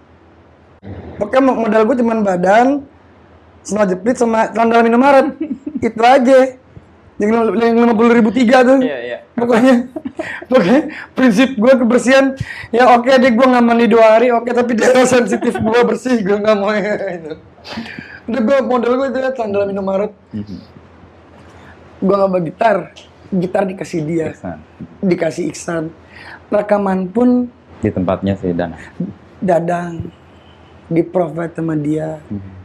pokoknya 1.16 1.42
mo- 1.42 1.60
modal 1.62 1.84
gue 1.86 1.96
cuman 1.96 2.20
badan 2.22 2.68
semua 3.62 3.88
jepit 3.88 4.20
sama 4.20 4.52
dalam 4.52 4.84
Indomaret 4.84 5.32
itu 5.80 5.96
aja 5.96 6.60
yang 7.26 7.78
lima 7.78 7.94
puluh 7.94 8.12
ribu 8.12 8.30
tiga 8.30 8.62
tuh 8.62 8.80
Iya, 8.80 8.98
iya. 9.00 9.18
pokoknya 9.34 9.76
pokoknya 10.50 10.80
prinsip 11.12 11.50
gue 11.54 11.74
kebersihan 11.76 12.26
ya 12.70 12.92
oke 12.92 13.08
deh 13.08 13.30
gue 13.30 13.46
nggak 13.46 13.62
mandi 13.62 13.86
dua 13.86 14.06
hari 14.14 14.30
oke 14.30 14.48
tapi 14.48 14.72
daerah 14.74 15.06
sensitif 15.10 15.54
gue 15.54 15.80
bersih 15.84 16.20
gue 16.20 16.36
nggak 16.36 16.56
mau 16.56 16.72
itu 17.18 17.34
udah 18.24 18.42
gue 18.42 18.58
modal 18.62 18.92
gue 18.96 19.08
itu 19.10 19.20
ya 19.20 19.30
celana 19.32 19.52
dalam 19.54 19.68
Indomaret 19.70 20.12
Mhm. 20.32 20.58
gue 22.00 22.14
nggak 22.14 22.30
bawa 22.30 22.42
gitar 22.42 22.78
gitar 23.30 23.64
dikasih 23.64 24.00
dia 24.02 24.28
Iksan. 24.30 24.58
dikasih 25.00 25.44
Iksan 25.48 25.84
rekaman 26.48 27.08
pun 27.08 27.50
Di 27.80 27.90
tempatnya 27.90 28.36
si 28.36 28.52
Dana. 28.52 28.78
dadang 29.38 30.08
di 30.86 31.02
provide 31.02 31.52
sama 31.52 31.74
dia 31.74 32.20
Mhm. 32.26 32.63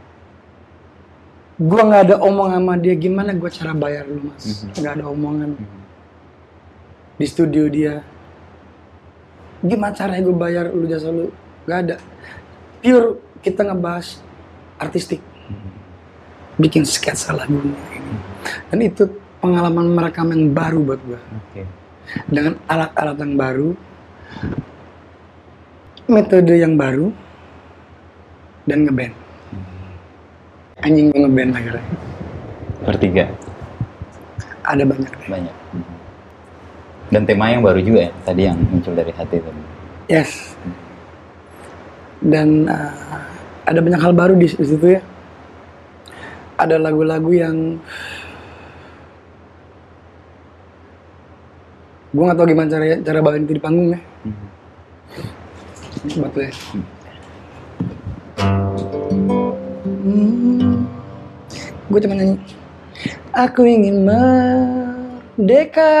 Gue 1.59 1.81
nggak 1.83 2.03
ada 2.07 2.15
omong 2.23 2.55
sama 2.55 2.73
dia 2.79 2.95
gimana 2.95 3.35
gue 3.35 3.49
cara 3.51 3.75
bayar 3.75 4.07
lu 4.07 4.31
mas? 4.31 4.63
Nggak 4.79 4.93
ada 4.95 5.05
omongan. 5.11 5.59
Di 7.19 7.25
studio 7.27 7.67
dia. 7.67 7.99
Gimana 9.59 9.91
caranya 9.91 10.23
gue 10.23 10.37
bayar 10.39 10.71
lu 10.71 10.87
jasa 10.87 11.11
lu? 11.11 11.27
Nggak 11.67 11.79
ada. 11.83 11.95
Pure 12.79 13.19
kita 13.43 13.67
ngebahas 13.67 14.23
artistik. 14.79 15.19
Bikin 16.55 16.87
sketsa 16.87 17.35
lagunya 17.35 17.75
ini. 17.91 18.15
Dan 18.71 18.79
itu 18.79 19.03
pengalaman 19.43 19.91
merekam 19.91 20.31
yang 20.31 20.55
baru 20.55 20.79
buat 20.83 21.01
gue 21.03 21.19
dengan 22.27 22.57
alat-alat 22.65 23.17
yang 23.21 23.33
baru 23.37 23.69
metode 26.09 26.55
yang 26.57 26.73
baru 26.73 27.13
dan 28.65 28.85
ngeband 28.85 29.13
anjing 30.79 31.09
gue 31.09 31.19
ngeband 31.19 31.51
akhirnya 31.53 31.83
Bertiga. 32.79 33.25
ada 34.63 34.83
banyak 34.83 35.11
deh. 35.11 35.27
Banyak. 35.27 35.55
Dan 37.09 37.25
tema 37.25 37.49
yang 37.49 37.59
baru 37.59 37.81
juga 37.81 38.05
ya, 38.05 38.11
tadi 38.21 38.41
yang 38.45 38.57
muncul 38.61 38.93
dari 38.93 39.09
hati 39.09 39.37
tadi. 39.37 39.61
yes 40.07 40.53
dan 42.19 42.67
uh, 42.67 43.23
ada 43.63 43.79
banyak 43.79 43.97
hal 43.97 44.11
baru 44.11 44.33
di, 44.35 44.45
di 44.45 44.65
situ 44.65 44.87
ya 44.89 45.01
ada 46.55 46.75
lagu-lagu 46.75 47.31
yang 47.31 47.79
gue 52.09 52.19
nggak 52.19 52.35
tahu 52.35 52.47
gimana 52.47 52.67
cara 52.67 52.85
cara 52.99 53.19
bawain 53.21 53.45
itu 53.45 53.53
di 53.53 53.61
panggung 53.61 53.93
ya 53.93 53.99
buat 56.15 56.31
gue 56.33 56.49
Hmm, 58.39 59.68
gue 61.89 61.99
cuma 62.03 62.15
nyanyi. 62.15 62.35
Aku 63.31 63.63
ingin 63.63 64.03
merdeka. 64.03 65.93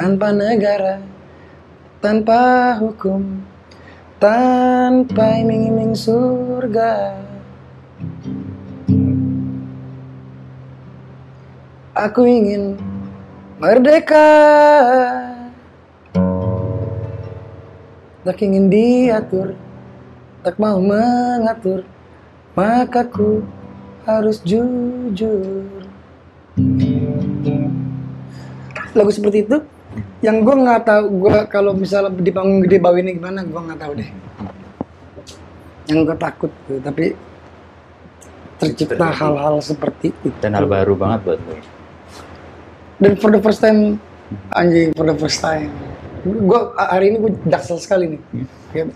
Tanpa 0.00 0.32
negara 0.34 0.98
tanpa 2.00 2.74
hukum 2.80 3.44
tanpa 4.16 5.36
iming-iming 5.40 5.92
surga. 5.92 7.12
Aku 11.92 12.24
ingin 12.24 12.80
merdeka 13.60 14.24
tak 18.20 18.44
ingin 18.44 18.68
diatur 18.68 19.56
tak 20.44 20.60
mau 20.60 20.76
mengatur 20.76 21.88
maka 22.52 23.04
ku 23.08 23.40
harus 24.04 24.44
jujur 24.44 25.64
lagu 28.92 29.10
seperti 29.14 29.46
itu 29.46 29.56
yang 30.20 30.44
gue 30.44 30.52
nggak 30.52 30.84
tahu 30.84 31.04
gue 31.24 31.36
kalau 31.48 31.72
misalnya 31.72 32.12
di 32.12 32.28
panggung 32.28 32.60
gede 32.60 32.76
bawainnya 32.76 33.16
gimana 33.16 33.40
gue 33.40 33.60
nggak 33.60 33.80
tahu 33.80 33.92
deh 33.96 34.10
yang 35.88 36.04
gue 36.04 36.16
takut 36.20 36.52
tuh. 36.68 36.78
tapi 36.84 37.16
tercipta 38.60 39.08
hal-hal 39.08 39.56
seperti 39.64 40.12
itu 40.12 40.28
Dan 40.44 40.52
hal 40.52 40.68
baru 40.68 40.92
banget 40.92 41.20
buat 41.24 41.40
lo. 41.40 41.56
dan 43.00 43.12
for 43.16 43.32
the 43.32 43.40
first 43.40 43.64
time 43.64 43.96
anjing 44.52 44.92
for 44.92 45.08
the 45.08 45.16
first 45.16 45.40
time 45.40 45.72
gue 46.22 46.60
hari 46.76 47.04
ini 47.10 47.16
gue 47.18 47.32
jaksel 47.46 47.78
sekali 47.78 48.16
nih 48.16 48.20
Kayak, 48.70 48.94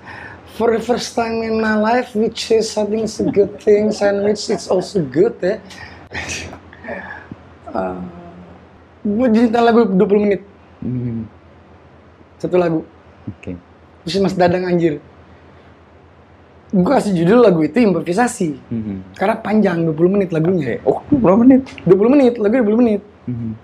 for 0.55 0.71
the 0.71 0.79
first 0.79 1.13
time 1.13 1.41
in 1.41 1.59
my 1.59 1.75
life 1.75 2.13
which 2.13 2.49
is 2.49 2.69
something 2.69 3.03
is 3.03 3.17
a 3.19 3.27
good 3.27 3.59
thing 3.59 3.91
and 3.91 4.23
which 4.23 4.47
is 4.47 4.69
also 4.69 5.01
good 5.03 5.35
ya 5.41 5.57
uh, 7.71 7.99
gue 9.03 9.29
cerita 9.31 9.59
lagu 9.61 9.85
20 9.87 9.99
menit 10.21 10.43
Hmm. 10.79 11.25
satu 12.37 12.61
lagu 12.61 12.85
Oke. 13.25 13.57
terus 14.05 14.21
Mas 14.21 14.37
Dadang 14.37 14.69
anjir 14.69 15.01
gue 16.69 16.91
kasih 16.93 17.17
judul 17.17 17.41
lagu 17.41 17.65
itu 17.65 17.81
improvisasi 17.81 18.61
Hmm. 18.69 19.01
karena 19.17 19.41
panjang 19.41 19.81
20 19.89 19.97
menit 20.13 20.29
lagunya 20.29 20.77
Oke. 20.85 20.85
Oh, 20.85 21.01
berapa 21.09 21.41
menit? 21.41 21.65
20 21.89 22.13
menit 22.13 22.33
lagu 22.37 22.61
20 22.61 22.77
menit 22.77 23.01
Hmm. 23.25 23.57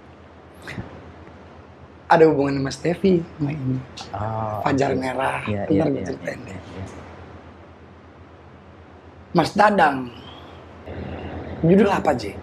Ada 2.11 2.27
hubungan 2.27 2.59
sama 2.59 2.71
Steffi 2.71 3.23
sama 3.33 3.51
ini 3.51 3.79
Oh, 4.11 4.59
Fajar. 4.67 4.93
Merah 4.93 5.41
Iya, 5.47 5.63
iya, 5.71 5.85
gue 5.87 5.95
iya, 5.95 6.05
ceritain 6.05 6.41
iya, 6.41 6.47
deh. 6.47 6.59
iya. 6.59 6.85
Mas 9.31 9.51
Dadang 9.55 10.11
judul 11.63 11.87
apa 11.87 12.11
J? 12.13 12.35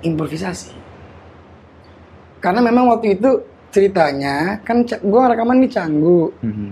improvisasi 0.00 0.72
karena 2.38 2.62
memang 2.62 2.86
waktu 2.88 3.18
itu 3.18 3.42
ceritanya 3.68 4.62
kan 4.62 4.86
gue 4.86 5.22
rekaman 5.26 5.58
di 5.58 5.68
Canggu 5.68 6.30
Hmm. 6.38 6.70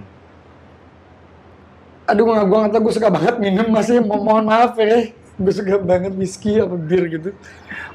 aduh 2.06 2.22
gue 2.22 2.36
gue 2.38 2.56
nggak 2.56 2.70
tau 2.70 2.80
gue 2.80 2.94
suka 2.94 3.10
banget 3.10 3.34
minum 3.36 3.66
masih 3.68 3.98
mo 3.98 4.14
mohon 4.16 4.46
maaf 4.46 4.78
ya 4.78 5.10
gue 5.10 5.52
suka 5.52 5.74
banget 5.76 6.14
whisky 6.14 6.56
apa 6.56 6.78
bir 6.78 7.02
gitu 7.10 7.34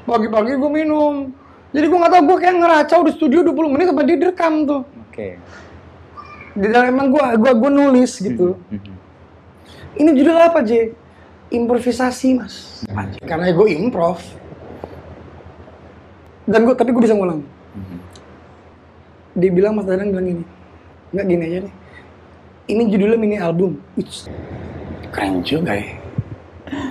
pagi-pagi 0.04 0.52
gue 0.52 0.70
minum 0.70 1.32
jadi 1.72 1.84
gue 1.88 1.98
nggak 1.98 2.12
tau 2.12 2.22
gue 2.28 2.36
kayak 2.36 2.56
ngeracau 2.60 3.00
di 3.08 3.12
studio 3.16 3.40
20 3.48 3.72
menit 3.72 3.86
sampai 3.88 4.04
dia 4.04 4.16
direkam 4.20 4.54
tuh. 4.68 4.82
Oke. 5.08 5.28
di 6.52 6.68
dalam 6.68 6.92
emang 6.92 7.08
gue 7.08 7.24
gua, 7.40 7.52
gua 7.56 7.70
nulis 7.72 8.20
gitu. 8.20 8.60
Hmm. 8.68 8.92
ini 9.96 10.10
judul 10.12 10.36
apa 10.36 10.60
J? 10.60 10.92
Improvisasi 11.48 12.36
mas. 12.36 12.84
Karena 13.24 13.48
gue 13.48 13.68
improv. 13.72 14.20
Dan 16.44 16.68
gue 16.68 16.76
tapi 16.76 16.92
gue 16.92 17.00
bisa 17.00 17.16
ngulang. 17.16 17.40
Hmm. 17.72 17.98
dia 19.32 19.48
bilang 19.48 19.72
Mas 19.72 19.88
Dadang 19.88 20.12
bilang 20.12 20.28
gini. 20.28 20.44
Nggak 21.12 21.26
gini 21.28 21.42
aja 21.48 21.58
deh. 21.64 21.74
Ini 22.68 22.82
judulnya 22.88 23.16
mini 23.16 23.36
album. 23.40 23.80
Wih, 23.96 24.04
keren 25.08 25.40
juga 25.40 25.72
ya. 25.72 25.88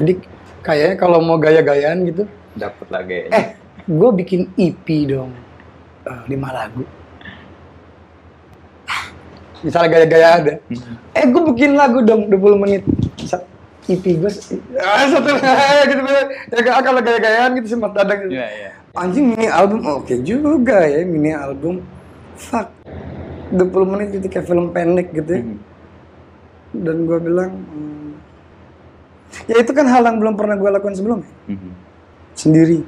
Jadi 0.02 0.14
kayaknya 0.62 0.96
kalau 0.98 1.22
mau 1.22 1.38
gaya-gayaan 1.38 2.06
gitu 2.06 2.26
Dapat 2.54 2.88
lagi. 2.90 3.30
eh 3.30 3.61
gue 3.84 4.10
bikin 4.16 4.42
EP 4.56 4.88
dong 5.06 5.32
Eh, 6.02 6.20
lima 6.28 6.50
lagu 6.50 6.82
misalnya 9.62 9.90
gaya-gaya 9.94 10.30
ada 10.42 10.54
Hmm. 10.66 10.98
eh 11.14 11.26
gue 11.30 11.42
bikin 11.54 11.78
lagu 11.78 12.02
dong 12.02 12.26
20 12.26 12.58
menit 12.58 12.82
EP 13.86 14.06
gue 14.18 14.32
ah, 14.78 15.06
satu 15.06 15.30
gitu 15.94 16.10
ya 16.58 16.82
kalau 16.82 16.98
gaya-gayaan 17.00 17.54
gitu 17.60 17.68
sih 17.68 17.78
Mas 17.78 17.94
Dadang 17.94 18.26
gitu. 18.26 18.34
Iya, 18.34 18.48
iya. 18.50 18.70
anjing 18.94 19.26
mini 19.30 19.46
album 19.46 19.86
oke 19.86 20.14
juga 20.22 20.82
ya 20.84 21.06
mini 21.06 21.32
album 21.32 21.86
fuck 22.34 22.74
20 23.54 23.92
menit 23.94 24.08
gitu 24.18 24.26
kayak 24.26 24.46
film 24.48 24.74
pendek 24.74 25.14
gitu 25.14 25.30
ya. 25.30 25.42
Hmm. 25.46 25.58
dan 26.82 26.98
gue 27.06 27.18
bilang 27.22 27.52
hmm, 27.54 28.10
ya 29.46 29.62
itu 29.62 29.72
kan 29.72 29.86
hal 29.86 30.02
yang 30.02 30.18
belum 30.18 30.34
pernah 30.34 30.58
gue 30.58 30.70
lakukan 30.72 30.98
sebelumnya 30.98 31.30
Hmm. 31.46 31.74
sendiri. 32.34 32.82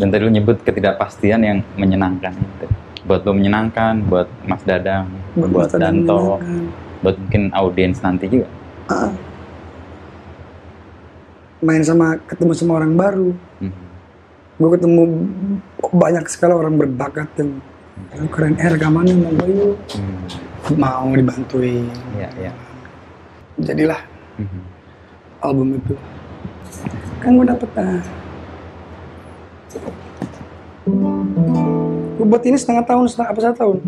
Dan 0.00 0.08
tadi 0.08 0.24
lu 0.24 0.32
nyebut 0.32 0.64
ketidakpastian 0.64 1.44
yang 1.44 1.58
menyenangkan 1.76 2.32
itu. 2.32 2.66
Buat 3.04 3.22
lo 3.22 3.32
menyenangkan, 3.32 4.00
buat 4.02 4.28
Mas 4.44 4.64
Dadang, 4.64 5.12
buat, 5.36 5.50
Mas 5.50 5.72
Dadang 5.72 6.04
Danto, 6.04 6.40
buat 7.00 7.16
mungkin 7.16 7.52
audiens 7.52 8.00
nanti 8.00 8.26
juga. 8.26 8.48
Ah. 8.88 9.12
main 11.60 11.84
sama 11.84 12.16
ketemu 12.24 12.56
sama 12.56 12.80
orang 12.80 12.96
baru 12.96 13.36
Mhm. 13.60 13.84
gue 14.56 14.68
ketemu 14.72 15.02
banyak 15.92 16.24
sekali 16.26 16.56
orang 16.56 16.72
berbakat 16.74 17.28
yang 17.36 17.60
"Lu 18.16 18.26
keren 18.32 18.56
eh 18.56 18.64
rekamannya 18.64 19.12
mau 19.14 19.28
gue 19.30 19.48
yuk 19.52 19.76
Hmm. 19.92 20.80
mau 20.80 21.12
dibantuin 21.12 21.84
Iya, 22.16 22.28
iya. 22.40 22.52
jadilah 23.60 24.00
Mhm. 24.40 24.60
album 25.44 25.76
itu 25.76 25.94
kan 27.20 27.36
gue 27.36 27.44
dapet 27.44 27.70
ah 27.76 28.00
gue 32.20 32.26
buat 32.26 32.42
ini 32.42 32.58
setengah 32.58 32.82
tahun 32.82 33.06
setengah 33.06 33.30
apa 33.30 33.40
satu 33.40 33.56
tahun? 33.56 33.78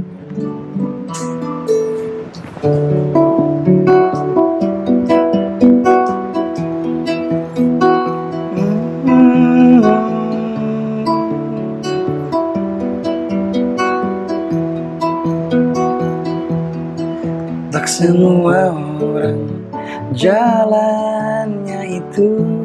Tak 17.72 17.86
semua 17.90 18.70
orang 19.02 19.66
jalannya 20.14 21.98
itu 21.98 22.61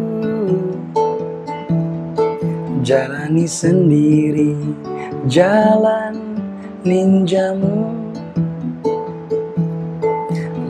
Jalani 2.88 3.44
sendiri 3.44 4.56
jalan 5.28 6.40
ninjamu. 6.88 7.92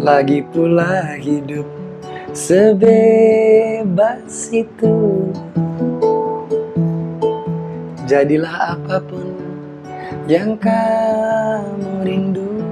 Lagi 0.02 0.42
pula 0.50 1.14
hidup 1.22 1.70
sebebas 2.34 3.94
itu. 4.50 5.30
Jadilah 8.10 8.82
apa 8.82 8.98
pun 8.98 9.38
yang 10.26 10.58
kamu 10.58 12.02
rindu. 12.02 12.66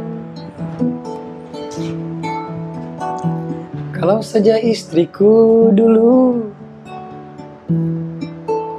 Kalau 3.94 4.26
saja 4.26 4.58
istriku 4.58 5.70
dulu 5.70 6.50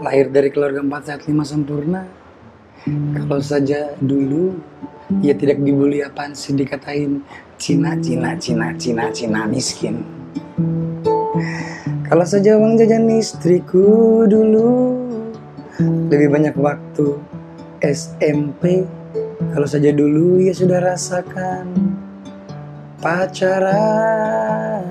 lahir 0.06 0.30
dari 0.30 0.54
keluarga 0.54 0.86
empat 0.86 1.02
sehat 1.10 1.26
lima 1.26 1.42
sempurna. 1.42 2.06
Kalau 2.86 3.42
saja 3.42 3.98
dulu 3.98 4.54
ia 5.18 5.34
tidak 5.34 5.58
dibully 5.66 6.06
apaan 6.06 6.30
sih 6.30 6.54
dikatain 6.54 7.26
Cina, 7.58 7.98
Cina, 7.98 8.38
Cina, 8.38 8.70
Cina, 8.78 9.10
Cina 9.10 9.50
miskin. 9.50 10.06
Kalau 12.06 12.22
saja 12.22 12.54
uang 12.54 12.78
jajan 12.78 13.10
istriku 13.10 14.22
dulu 14.30 14.94
lebih 16.06 16.30
banyak 16.30 16.54
waktu 16.54 17.18
SMP. 17.82 18.86
Kalau 19.50 19.66
saja 19.66 19.90
dulu 19.90 20.38
ia 20.38 20.54
sudah 20.54 20.78
rasakan 20.86 21.66
pacaran. 23.02 24.86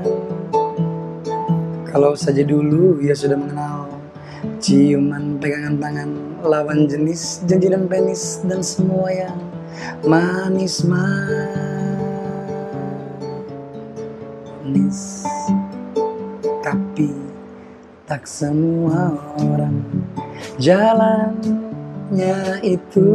Kalau 1.87 2.11
saja 2.19 2.43
dulu 2.43 2.99
ia 2.99 3.15
sudah 3.15 3.39
mengenal 3.39 3.74
ciuman 4.65 5.37
pegangan 5.37 5.77
tangan 5.77 6.09
lawan 6.41 6.89
jenis 6.89 7.45
janji 7.45 7.69
dan 7.69 7.85
penis 7.85 8.41
dan 8.49 8.65
semua 8.65 9.13
yang 9.13 9.37
manis 10.01 10.81
manis. 10.81 11.21
Tapi 16.65 17.13
tak 18.09 18.25
semua 18.25 19.13
orang 19.37 19.85
jalannya 20.57 22.41
itu. 22.65 23.05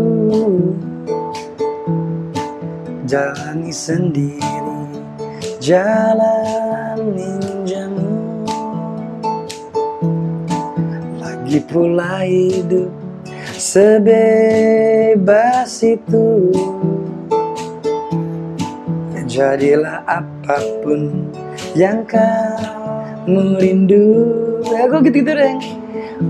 Jalani 3.10 3.74
sendiri 3.74 4.86
jalan 5.58 7.10
lagi 11.50 11.66
pula 11.66 12.22
hidup 12.22 12.94
sebebas 13.58 14.22
itu. 15.82 16.54
Jadilah 19.26 20.06
apa 20.06 20.62
pun 20.78 21.26
yang 21.74 22.06
kamu 22.06 23.58
rindu. 23.58 24.30
Aku 24.62 25.02
gitu 25.02 25.26
gitu 25.26 25.34
deh. 25.34 25.58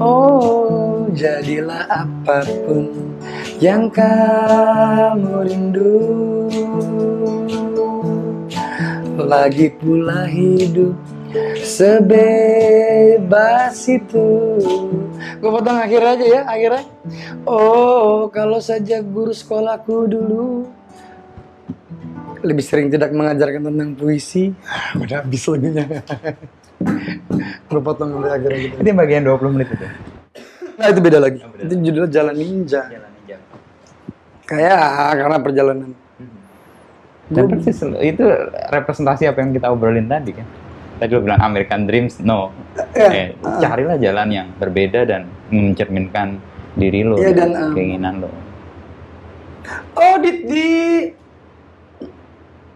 Oh 0.00 1.04
jadilah 1.12 1.85
apa 1.85 2.40
pun 2.64 3.12
yang 3.61 3.92
kamu 3.92 5.44
rindu. 5.44 6.00
Lagi 9.20 9.68
pula 9.76 10.24
hidup 10.24 10.96
sebebas 11.61 12.56
itu. 13.85 14.56
Gue 15.40 15.50
potong 15.50 15.81
akhir 15.81 16.03
aja 16.05 16.26
ya, 16.29 16.40
akhirnya. 16.44 16.85
Oh, 17.48 18.29
kalau 18.29 18.61
saja 18.61 19.00
guru 19.00 19.33
sekolahku 19.33 20.05
dulu 20.05 20.68
lebih 22.40 22.64
sering 22.64 22.88
tidak 22.88 23.12
mengajarkan 23.12 23.72
tentang 23.72 23.96
puisi. 23.96 24.53
Ah, 24.64 24.96
Udah 24.96 25.24
habis 25.24 25.44
lagunya. 25.48 25.85
Gue 27.68 27.81
potong 27.85 28.16
sampai 28.16 28.33
akhirnya 28.33 28.59
gitu. 28.68 28.74
Itu 28.81 28.87
yang 28.88 29.00
bagian 29.00 29.22
20 29.29 29.55
menit 29.57 29.68
itu. 29.72 29.87
Nah 30.81 30.87
itu 30.88 31.00
beda 31.05 31.18
lagi. 31.20 31.40
Itu 31.61 31.74
judulnya 31.76 32.09
Jalan 32.09 32.37
Ninja. 32.37 32.83
Kayak 34.48 34.81
karena 35.20 35.37
perjalanan. 35.40 35.90
Dan 37.31 37.44
persis 37.46 37.79
itu 38.03 38.24
representasi 38.72 39.31
apa 39.31 39.38
yang 39.38 39.55
kita 39.55 39.70
obrolin 39.70 40.09
tadi 40.11 40.35
kan. 40.35 40.46
Tadi 41.00 41.10
lo 41.10 41.24
bilang 41.24 41.40
American 41.40 41.88
Dreams, 41.88 42.20
no. 42.20 42.52
Ya, 42.92 43.08
Eh, 43.08 43.28
carilah 43.56 43.96
jalan 43.96 44.28
yang 44.28 44.46
berbeda 44.54 45.02
dan 45.02 45.32
mencerminkan 45.48 46.36
diri 46.76 47.00
lo, 47.00 47.16
Iya, 47.16 47.32
dan, 47.32 47.48
dan, 47.50 47.62
um, 47.62 47.72
keinginan 47.72 48.14
lo. 48.20 48.28
Oh 49.94 50.20
di, 50.20 50.30
di 50.44 50.66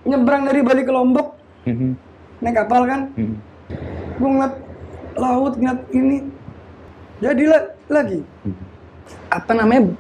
nyebrang 0.05 0.45
dari 0.45 0.61
Bali 0.61 0.83
ke 0.83 0.93
Lombok 0.93 1.29
Mhm, 1.65 1.91
naik 2.41 2.57
kapal 2.59 2.85
kan. 2.85 3.01
mhm, 3.15 3.37
Gue 4.15 4.29
ngeliat 4.31 4.55
laut 5.17 5.55
ngeliat 5.57 5.81
ini. 5.91 6.19
Jadilah 7.19 7.63
lagi. 7.89 8.21
mhm. 8.43 8.65
Apa 9.29 9.53
namanya? 9.53 9.93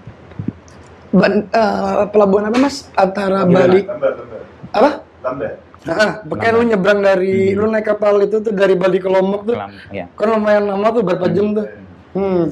Ban- 1.10 1.46
eh, 1.46 2.04
pelabuhan 2.08 2.48
apa 2.48 2.56
mas? 2.58 2.88
Antara 2.94 3.44
Bali. 3.44 3.80
Lambat, 3.80 4.12
lambat. 4.16 4.42
Apa? 4.72 4.90
Nah, 5.85 6.25
pakai 6.25 6.49
lu 6.57 6.64
nyebrang 6.64 7.05
dari 7.05 7.53
lu 7.53 7.68
naik 7.68 7.85
kapal 7.85 8.16
itu 8.25 8.40
tuh 8.40 8.53
dari 8.57 8.73
Bali 8.73 8.97
ke 8.97 9.09
Lombok 9.09 9.44
tuh. 9.44 9.57
Kelam, 9.57 9.73
ya, 9.92 10.09
Kan 10.16 10.33
lumayan 10.33 10.64
lama 10.64 10.88
tuh 10.88 11.03
berapa 11.05 11.29
jam 11.29 11.53
tuh. 11.53 11.68
Hmm. 12.16 12.49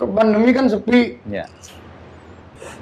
Ke 0.00 0.04
pandemi 0.08 0.50
kan 0.56 0.64
sepi. 0.64 1.20
ya. 1.28 1.44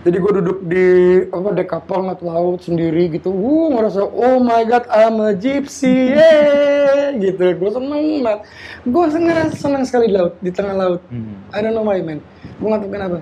Jadi 0.06 0.14
gue 0.14 0.32
duduk 0.38 0.58
di 0.70 0.86
apa 1.34 1.50
dek 1.50 1.66
kapal 1.66 2.06
ngeliat 2.06 2.22
laut 2.22 2.62
sendiri 2.62 3.10
gitu. 3.10 3.34
Wuh 3.34 3.74
ngerasa 3.74 4.06
oh 4.06 4.38
my 4.38 4.62
god 4.62 4.86
I'm 4.86 5.18
a 5.18 5.34
gypsy 5.34 6.14
yeah! 6.14 7.10
gitu. 7.24 7.58
Gue 7.58 7.70
seneng 7.74 8.22
banget. 8.22 8.40
Gue 8.86 9.02
ngerasa 9.10 9.54
seneng 9.58 9.82
sekali 9.82 10.06
di 10.06 10.14
laut 10.14 10.38
di 10.38 10.54
tengah 10.54 10.74
laut. 10.78 11.02
Mhm, 11.10 11.50
I 11.50 11.58
don't 11.58 11.74
know 11.74 11.82
why 11.82 11.98
man. 11.98 12.22
Gue 12.62 12.66
nggak 12.70 12.80
tahu 12.86 12.90
kenapa. 12.94 13.18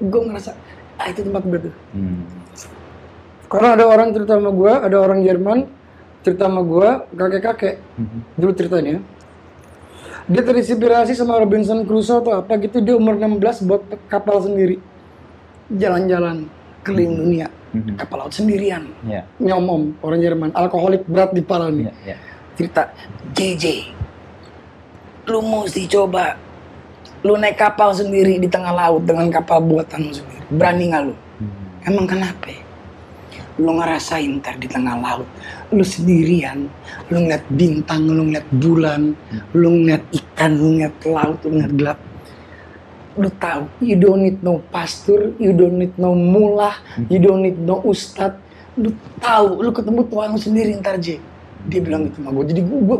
Gue 0.00 0.20
ngerasa 0.24 0.50
ah 0.96 1.06
itu 1.12 1.20
tempat 1.20 1.42
gue 1.44 1.60
tuh. 1.68 1.74
mhm. 1.92 2.39
Karena 3.50 3.74
ada 3.74 3.84
orang 3.84 4.14
cerita 4.14 4.38
sama 4.38 4.54
gue, 4.54 4.72
ada 4.72 4.96
orang 4.96 5.20
Jerman 5.20 5.58
cerita 6.22 6.46
sama 6.46 6.62
gue 6.62 6.88
kakek-kakek 7.12 7.74
Mhm. 7.98 8.18
dulu 8.38 8.52
ceritanya. 8.54 8.96
Dia 10.30 10.42
terinspirasi 10.46 11.18
sama 11.18 11.42
Robinson 11.42 11.82
Crusoe 11.82 12.22
atau 12.22 12.38
apa 12.38 12.54
gitu 12.62 12.78
dia 12.78 12.94
umur 12.94 13.18
16 13.18 13.66
buat 13.66 13.82
kapal 14.06 14.38
sendiri. 14.38 14.78
Jalan-jalan 15.66 16.46
keliling 16.86 17.14
dunia. 17.18 17.48
Mhm. 17.70 17.98
Kapal 17.98 18.26
laut 18.26 18.34
sendirian. 18.34 18.86
Ya, 19.02 19.26
Nyomom 19.38 19.94
orang 20.02 20.20
Jerman, 20.20 20.50
alkoholik 20.54 21.06
berat 21.06 21.30
di 21.30 21.42
pala 21.42 21.70
nih. 21.70 21.86
ya, 21.86 22.14
ya. 22.14 22.16
Cerita, 22.54 22.90
JJ, 23.32 23.94
lu 25.26 25.38
mesti 25.40 25.86
coba 25.86 26.34
lu 27.22 27.36
naik 27.36 27.54
kapal 27.54 27.94
sendiri 27.94 28.38
di 28.38 28.46
tengah 28.46 28.72
laut 28.72 29.06
dengan 29.06 29.30
kapal 29.30 29.62
buatan 29.62 30.06
lu 30.06 30.12
sendiri. 30.12 30.42
Berani 30.50 30.84
nggak 30.90 31.02
lu? 31.06 31.14
Mhm. 31.14 31.62
Emang 31.86 32.06
kenapa? 32.06 32.50
Lu 33.60 33.76
ngerasain 33.76 34.40
ntar 34.40 34.56
di 34.56 34.64
tengah 34.64 34.96
laut, 34.96 35.28
lu 35.68 35.84
sendirian, 35.84 36.64
lu 37.12 37.28
ngeliat 37.28 37.44
bintang, 37.52 38.08
lu 38.08 38.24
ngeliat 38.24 38.48
bulan, 38.56 39.12
lu 39.52 39.68
ngeliat 39.84 40.02
ikan, 40.16 40.56
lu 40.56 40.68
ngeliat 40.80 40.96
laut, 41.04 41.38
lu 41.44 41.60
ngeliat 41.60 41.72
gelap. 41.76 41.98
Lu 43.20 43.28
tahu, 43.36 43.62
you 43.84 44.00
don't 44.00 44.24
need 44.24 44.40
no 44.40 44.64
pastor, 44.72 45.36
you 45.36 45.52
don't 45.52 45.76
need 45.76 45.92
no 46.00 46.16
mulah, 46.16 46.72
you 47.12 47.20
don't 47.20 47.44
need 47.44 47.60
no 47.60 47.84
ustad. 47.84 48.40
Lu 48.80 48.96
tahu, 49.20 49.60
lu 49.60 49.70
ketemu 49.76 50.00
Tuhan 50.08 50.28
lu 50.32 50.40
sendiri 50.40 50.70
ntar 50.80 50.96
J. 50.96 51.20
Dia 51.68 51.80
bilang 51.84 52.08
gitu 52.08 52.24
sama 52.24 52.32
gue, 52.32 52.44
jadi 52.56 52.60
gue, 52.64 52.78
gue 52.80 52.98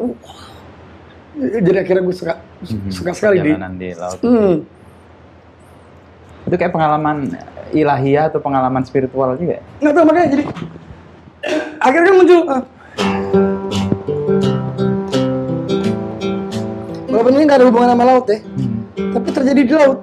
jadi 1.65 1.79
akhirnya 1.81 2.05
gue 2.05 2.13
suka, 2.13 2.35
Mhm. 2.61 2.91
suka 2.93 3.11
sekali 3.17 3.37
di. 3.41 3.51
Di 3.57 3.89
laut. 3.97 4.19
Hmm. 4.21 4.57
Itu 6.51 6.59
kayak 6.59 6.75
pengalaman 6.75 7.31
ilahiyah 7.71 8.31
atau 8.31 8.43
pengalaman 8.43 8.83
spiritual 8.83 9.39
juga 9.39 9.59
ya? 9.59 9.63
nggak 9.79 9.95
tahu 9.95 10.05
makanya 10.07 10.29
jadi 10.35 10.45
akhirnya 11.79 12.13
muncul 12.13 12.41
ah. 12.51 12.63
walaupun 17.07 17.33
ini 17.39 17.43
nggak 17.47 17.59
ada 17.63 17.67
hubungan 17.71 17.91
sama 17.95 18.05
laut 18.05 18.27
ya 18.27 18.39
tapi 19.15 19.29
terjadi 19.31 19.61
di 19.63 19.75
laut 19.75 19.99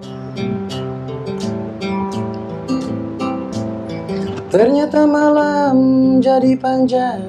ternyata 4.48 5.00
malam 5.06 5.78
jadi 6.24 6.52
panjang 6.56 7.22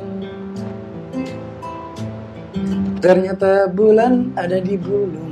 ternyata 3.02 3.66
bulan 3.70 4.34
ada 4.34 4.58
di 4.62 4.74
bulungan 4.78 5.27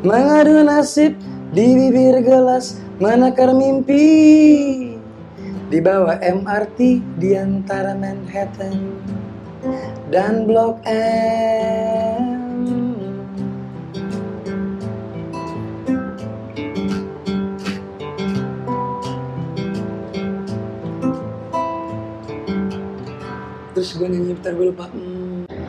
Mengadu 0.00 0.64
nasib 0.64 1.12
di 1.52 1.76
bibir 1.76 2.24
gelas 2.24 2.80
menakar 2.96 3.52
mimpi 3.52 4.96
di 5.68 5.76
bawah 5.76 6.16
MRT 6.24 7.04
di 7.20 7.36
antara 7.36 7.92
Manhattan 7.92 8.96
dan 10.08 10.48
Blok 10.48 10.80
M. 10.88 12.40
Terus 23.76 23.96
gue 24.00 24.08
nyanyi 24.08 24.32
bentar 24.32 24.56
gue 24.56 24.64
lupa. 24.72 24.88
Hmm. 24.88 25.09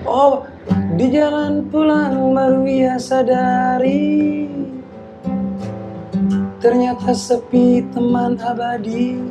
Oh, 0.02 0.50
di 0.98 1.14
jalan 1.14 1.70
pulang 1.70 2.34
baru 2.34 2.66
ia 2.66 2.98
sadari. 2.98 4.50
Ternyata 6.58 7.14
sepi 7.14 7.86
teman 7.94 8.34
abadi. 8.42 9.22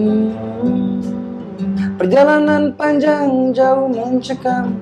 Hmm. 0.00 0.32
Perjalanan 2.00 2.72
panjang 2.72 3.52
jauh 3.52 3.88
mencekam. 3.92 4.72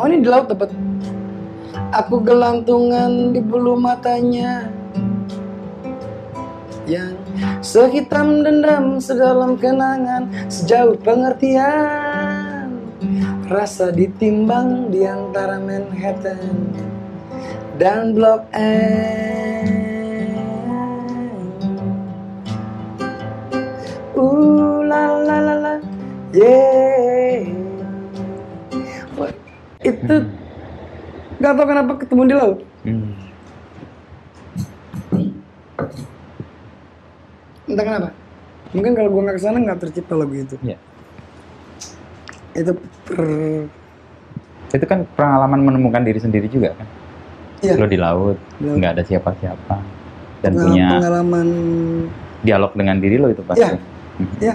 Oh 0.00 0.08
ini 0.08 0.24
di 0.24 0.28
laut 0.28 0.48
tepat. 0.48 0.72
Aku 1.92 2.24
gelantungan 2.24 3.36
di 3.36 3.40
bulu 3.44 3.76
matanya. 3.76 4.72
Yang 6.88 7.20
sehitam 7.62 8.42
dendam 8.42 8.98
sedalam 8.98 9.54
kenangan 9.54 10.26
Sejauh 10.50 10.98
pengertian 10.98 12.50
Rasa 13.50 13.90
ditimbang 13.90 14.94
di 14.94 15.02
antara 15.02 15.58
Manhattan 15.58 16.70
Dan 17.82 18.14
Blok 18.14 18.46
M. 18.54 19.66
Ooh 24.14 24.86
la 24.86 25.18
la 25.18 25.36
la 25.42 25.54
la. 25.58 25.74
Yeah. 26.30 27.50
Wah, 29.18 29.34
Itu 29.82 30.30
Gak 31.42 31.52
tau 31.58 31.66
kenapa 31.66 31.98
ketemu 31.98 32.22
di 32.30 32.34
laut 32.38 32.58
Hmm. 32.86 33.12
Entah 37.66 37.82
kenapa. 37.82 38.08
Mungkin 38.70 38.94
kalau 38.94 39.10
gue 39.10 39.26
gak 39.26 39.36
ke 39.36 39.42
sana 39.42 39.58
gak 39.58 39.82
tercipta 39.82 40.14
lagu 40.14 40.38
itu. 40.38 40.54
Iya. 40.62 40.78
Itu 42.52 42.72
per... 43.04 43.20
Itu 44.70 44.84
kan 44.84 45.02
pengalaman 45.14 45.60
menemukan 45.62 46.02
diri 46.02 46.18
sendiri 46.18 46.46
juga 46.46 46.74
kan? 46.74 46.86
Iya 47.60 47.76
Lo 47.76 47.84
di 47.84 47.98
laut, 47.98 48.40
nggak 48.56 48.92
ada 48.96 49.02
siapa-siapa, 49.04 49.76
dan 50.40 50.50
Pengalaman- 50.50 50.64
punya 50.64 50.86
Pengalaman 50.96 51.48
dialog 52.40 52.72
dengan 52.72 52.96
diri 52.96 53.16
lo 53.16 53.28
itu 53.28 53.42
pasti. 53.44 53.60
Iya. 53.60 53.76
Ya 54.40 54.54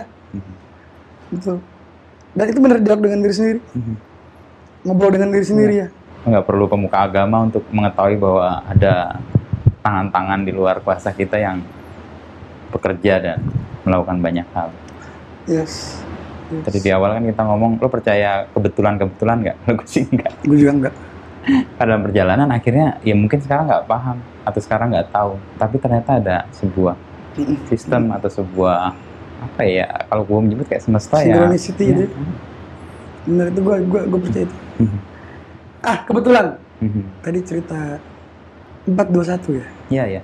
Betul 1.27 1.57
Dan 2.31 2.45
itu 2.49 2.59
bener 2.59 2.77
dialog 2.79 3.01
dengan 3.01 3.19
diri 3.21 3.33
sendiri 3.33 3.59
Mhm. 3.73 3.95
Ngobrol 4.83 5.11
dengan 5.11 5.29
diri 5.31 5.41
sendiri 5.43 5.73
ya 5.75 5.87
Nggak 6.23 6.45
perlu 6.45 6.65
pemuka 6.65 6.97
agama 6.99 7.45
untuk 7.45 7.61
mengetahui 7.69 8.17
bahwa 8.17 8.61
ada 8.63 9.21
tangan-tangan 9.79 10.41
di 10.41 10.51
luar 10.51 10.81
kuasa 10.81 11.09
kita 11.09 11.37
yang 11.37 11.61
bekerja 12.71 13.13
dan 13.19 13.39
melakukan 13.81 14.17
banyak 14.17 14.47
hal. 14.51 14.73
Yes, 15.45 16.01
yes. 16.49 16.63
Tadi 16.63 16.79
di 16.79 16.89
awal 16.89 17.09
kan 17.13 17.23
kita 17.23 17.41
ngomong, 17.43 17.71
lo 17.77 17.87
percaya 17.87 18.45
kebetulan-kebetulan 18.51 19.37
nggak? 19.39 19.55
Lo 19.65 19.71
gue 19.75 19.87
sih 19.87 20.03
nggak. 20.05 20.31
Gue 20.43 20.57
juga 20.57 20.71
enggak 20.73 20.95
Dalam 21.77 21.99
perjalanan 22.01 22.49
akhirnya, 22.49 22.97
ya 23.01 23.13
mungkin 23.13 23.37
sekarang 23.37 23.65
nggak 23.65 23.85
paham 23.85 24.17
atau 24.41 24.59
sekarang 24.59 24.89
nggak 24.89 25.09
tahu, 25.09 25.37
tapi 25.55 25.75
ternyata 25.77 26.17
ada 26.17 26.37
sebuah 26.51 26.97
sistem 27.65 28.09
atau 28.09 28.25
sebuah 28.27 28.95
apa 29.35 29.61
ya 29.61 29.85
kalau 30.05 30.23
gue 30.23 30.39
menyebut 30.41 30.65
kayak 30.65 30.81
semesta 30.81 31.19
ya 31.19 31.37
Synchronicity 31.37 31.83
ya. 31.83 31.95
itu. 31.99 32.05
Bener 33.25 33.45
itu 33.47 33.59
gue 33.61 33.75
gue 33.83 34.01
gue 34.07 34.19
percaya 34.21 34.43
itu. 34.43 34.57
Mhm. 34.79 34.99
Ah 35.81 35.97
kebetulan 36.01 36.45
Mhm. 36.75 37.01
tadi 37.21 37.39
cerita 37.41 37.79
421 38.85 39.53
ya 39.53 39.65
Iya 39.87 40.03
ya 40.09 40.21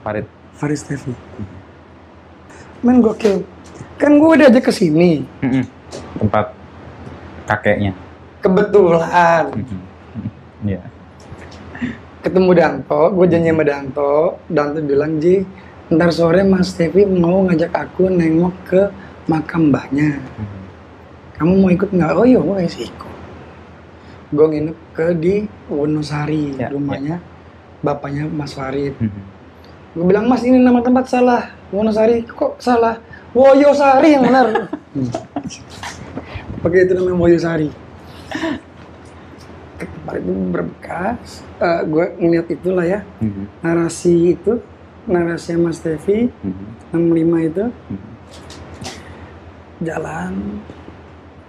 Farid 0.00 0.26
Faris 0.54 0.82
Tevi. 0.82 1.12
Men 2.80 3.00
gokil. 3.00 3.42
Kan 4.00 4.18
gue 4.18 4.30
udah 4.40 4.46
aja 4.50 4.60
ke 4.60 4.72
sini. 4.74 5.22
Mhm. 5.42 5.64
tempat 6.18 6.50
kakeknya 7.46 7.94
Kebetulan. 8.42 9.54
Iya 10.66 10.82
ketemu 12.24 12.50
Danto, 12.56 13.12
gue 13.12 13.26
janji 13.28 13.52
sama 13.52 13.64
Danto. 13.68 14.40
Danto 14.48 14.80
bilang, 14.80 15.20
Ji, 15.20 15.44
ntar 15.92 16.08
sore 16.08 16.40
Mas 16.40 16.72
Tevi 16.72 17.04
mau 17.04 17.44
ngajak 17.44 17.68
aku 17.76 18.08
nengok 18.08 18.56
ke 18.64 18.82
makam 19.28 19.68
mbahnya. 19.68 20.24
Kamu 21.36 21.60
mau 21.60 21.68
ikut 21.68 21.92
nggak? 21.92 22.16
Oh 22.16 22.24
iya, 22.24 22.40
gue 22.40 22.64
sih 22.72 22.88
ikut. 22.88 23.14
Gue 24.32 24.46
nginep 24.50 24.78
ke 24.96 25.06
di 25.20 25.44
Wonosari, 25.68 26.56
Ya, 26.56 26.72
rumahnya 26.72 27.20
bapaknya 27.84 28.24
Mas 28.32 28.56
Farid. 28.56 28.96
Gue 29.92 30.04
bilang, 30.08 30.24
Mas 30.24 30.40
ini 30.42 30.56
nama 30.56 30.80
tempat 30.80 31.04
salah. 31.12 31.52
Wonosari, 31.68 32.24
kok 32.24 32.56
salah? 32.56 32.96
Woyosari 33.34 34.08
yang 34.14 34.22
benar. 34.24 34.46
Hmm. 34.94 35.10
Pakai 36.62 36.86
itu 36.86 36.92
namanya 36.94 37.18
Woyosari. 37.18 37.68
Ke 39.74 39.84
tempat 39.84 40.14
itu 40.16 40.32
berbekas. 40.48 41.28
Eh, 41.58 41.80
gue 41.84 42.04
ngeliat 42.16 42.46
itulah 42.48 42.86
ya, 42.86 43.00
Mhm. 43.18 43.44
narasi 43.60 44.32
itu, 44.32 44.62
narasi 45.04 45.58
Mas 45.58 45.78
Tevi, 45.78 46.30
Mhm. 46.30 46.64
65 46.88 47.38
itu, 47.42 47.64
Mhm. 47.68 48.08
jalan. 49.82 50.32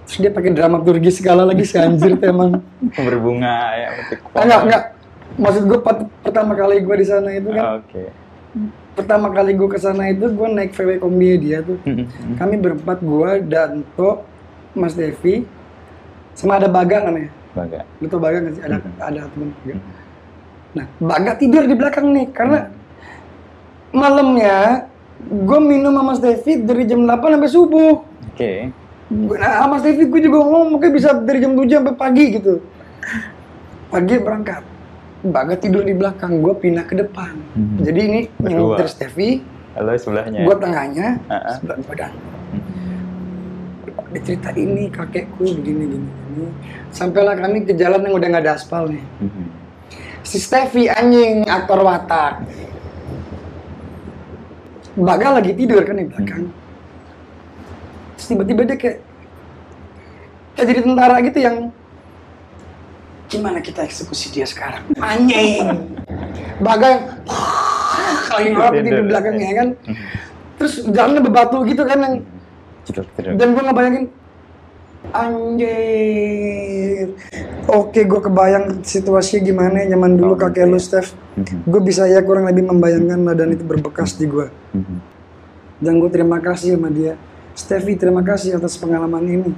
Terus 0.06 0.18
dia 0.20 0.32
pakai 0.32 0.52
dramaturgi 0.52 1.10
segala 1.10 1.46
lagi 1.46 1.66
si 1.66 1.78
anjir 1.78 2.14
tuh 2.14 2.30
emang. 2.30 2.62
berbunga 2.98 3.58
ya 3.74 3.88
enggak, 4.36 4.60
enggak. 4.64 4.84
Maksud 5.36 5.64
gue 5.66 5.80
pertama 6.22 6.54
kali 6.54 6.80
gue 6.80 6.96
di 6.96 7.06
sana 7.06 7.30
itu 7.30 7.50
kan, 7.52 7.82
oke 7.82 8.04
pertama 8.96 9.28
kali 9.30 9.54
gue 9.54 9.68
ke 9.68 9.76
sana 9.76 10.08
itu 10.08 10.26
gue 10.26 10.48
naik 10.50 10.72
VW 10.72 10.98
kombi 10.98 11.36
dia 11.38 11.60
tuh. 11.60 11.78
Kami 12.34 12.56
berempat 12.56 13.00
gue, 13.00 13.30
Danto, 13.44 14.24
Mas 14.72 14.94
Devi, 14.94 15.44
sama 16.32 16.56
ada 16.56 16.68
Baga 16.68 17.04
namanya. 17.04 17.30
Baga 17.52 17.84
Lu 18.00 18.08
tau 18.08 18.20
Baga 18.20 18.40
nggak 18.40 18.54
sih? 18.54 18.64
Ada 18.64 18.76
Mhm. 18.76 18.92
ada 18.98 19.20
temen. 19.30 19.50
Mhm. 19.62 19.80
Nah, 20.74 20.86
Baga 20.98 21.32
tidur 21.34 21.64
di 21.64 21.74
belakang 21.74 22.08
nih 22.10 22.28
karena 22.30 22.68
malamnya 23.92 24.88
gue 25.22 25.60
minum 25.62 25.90
sama 25.90 26.04
Mas 26.06 26.20
Devi 26.20 26.60
dari 26.60 26.84
jam 26.84 27.02
8 27.02 27.32
sampai 27.32 27.48
subuh. 27.50 27.94
oke 28.26 28.52
Gua- 29.06 29.38
Nah, 29.38 29.62
sama 29.62 29.72
Mas 29.72 29.84
Devi 29.84 30.04
gue 30.04 30.22
juga 30.22 30.42
ngomong 30.42 30.66
mungkin 30.72 30.90
bisa 30.92 31.14
dari 31.14 31.38
jam 31.38 31.54
7 31.54 31.80
sampai 31.80 31.96
pagi 31.96 32.26
gitu. 32.34 32.60
Pagi 33.88 34.16
berangkat. 34.18 34.64
Baga 35.26 35.58
tidur 35.58 35.82
di 35.82 35.98
belakang, 35.98 36.38
gue 36.38 36.54
pindah 36.54 36.86
ke 36.86 37.02
depan. 37.02 37.34
Mhm. 37.58 37.78
Jadi 37.82 38.00
ini 38.06 38.20
yang 38.46 38.62
nyetir 38.62 38.86
Stevi, 38.86 39.42
halo 39.74 39.98
sebelahnya 39.98 40.46
gue 40.46 40.56
tengahnya, 40.62 41.08
Ah, 41.26 41.34
ah. 41.34 41.56
sebelah 41.58 41.82
badan. 41.82 42.14
Dia 44.14 44.22
cerita 44.22 44.50
ini 44.54 44.86
kakekku 44.94 45.44
begini 45.60 45.84
gini 45.90 46.08
gini. 46.08 46.48
Sampailah 46.94 47.42
kami 47.42 47.66
ke 47.66 47.74
jalan 47.74 48.06
yang 48.06 48.14
udah 48.14 48.28
nggak 48.38 48.44
ada 48.46 48.54
aspal 48.54 48.86
nih. 48.86 49.02
Mhm. 49.02 49.46
Si 50.22 50.38
Stevi 50.38 50.94
anjing 50.94 51.50
aktor 51.50 51.82
watak. 51.82 52.46
Baga 54.94 55.42
lagi 55.42 55.58
tidur 55.58 55.82
kan 55.82 55.98
di 55.98 56.06
belakang. 56.06 56.54
Terus 58.16 58.26
tiba-tiba 58.30 58.62
dia 58.64 58.78
kayak 58.78 58.98
kayak 60.54 60.68
jadi 60.70 60.80
tentara 60.86 61.18
gitu 61.26 61.40
yang 61.42 61.58
gimana 63.36 63.60
kita 63.60 63.84
eksekusi 63.84 64.32
dia 64.32 64.48
sekarang? 64.48 64.88
Anjing. 64.96 65.92
Baga 66.58 66.88
yang 66.88 67.04
lagi 68.32 68.50
ngelap 68.50 68.74
di 68.74 68.82
Tidur. 68.86 69.06
belakangnya 69.06 69.50
kan. 69.54 69.68
Mhm. 69.76 70.06
Terus 70.56 70.74
jalannya 70.88 71.22
berbatu 71.22 71.58
gitu 71.64 71.84
kan 71.84 72.00
yang 72.00 72.16
dan 73.36 73.48
gue 73.52 73.64
ngebayangin 73.66 74.06
anjir 75.10 77.08
oke 77.66 77.98
gue 77.98 78.22
kebayang 78.22 78.82
situasi 78.82 79.42
gimana 79.42 79.86
zaman 79.86 80.18
dulu 80.18 80.34
Oh, 80.34 80.40
kakek 80.40 80.66
lu 80.66 80.78
iya. 80.78 80.86
Steph 80.86 81.10
Mhm. 81.36 81.66
gue 81.66 81.82
bisa 81.82 82.06
ya 82.06 82.22
kurang 82.22 82.46
lebih 82.46 82.64
membayangkan 82.64 83.20
lah 83.22 83.34
dan 83.34 83.52
itu 83.52 83.62
berbekas 83.62 84.16
di 84.16 84.26
gue 84.26 84.48
Mhm. 84.72 84.98
dan 85.82 85.94
gue 85.98 86.10
terima 86.10 86.40
kasih 86.40 86.78
sama 86.78 86.90
dia 86.90 87.18
Steffi 87.54 87.96
terima 87.96 88.22
kasih 88.22 88.56
atas 88.56 88.78
pengalaman 88.78 89.24
ini 89.26 89.52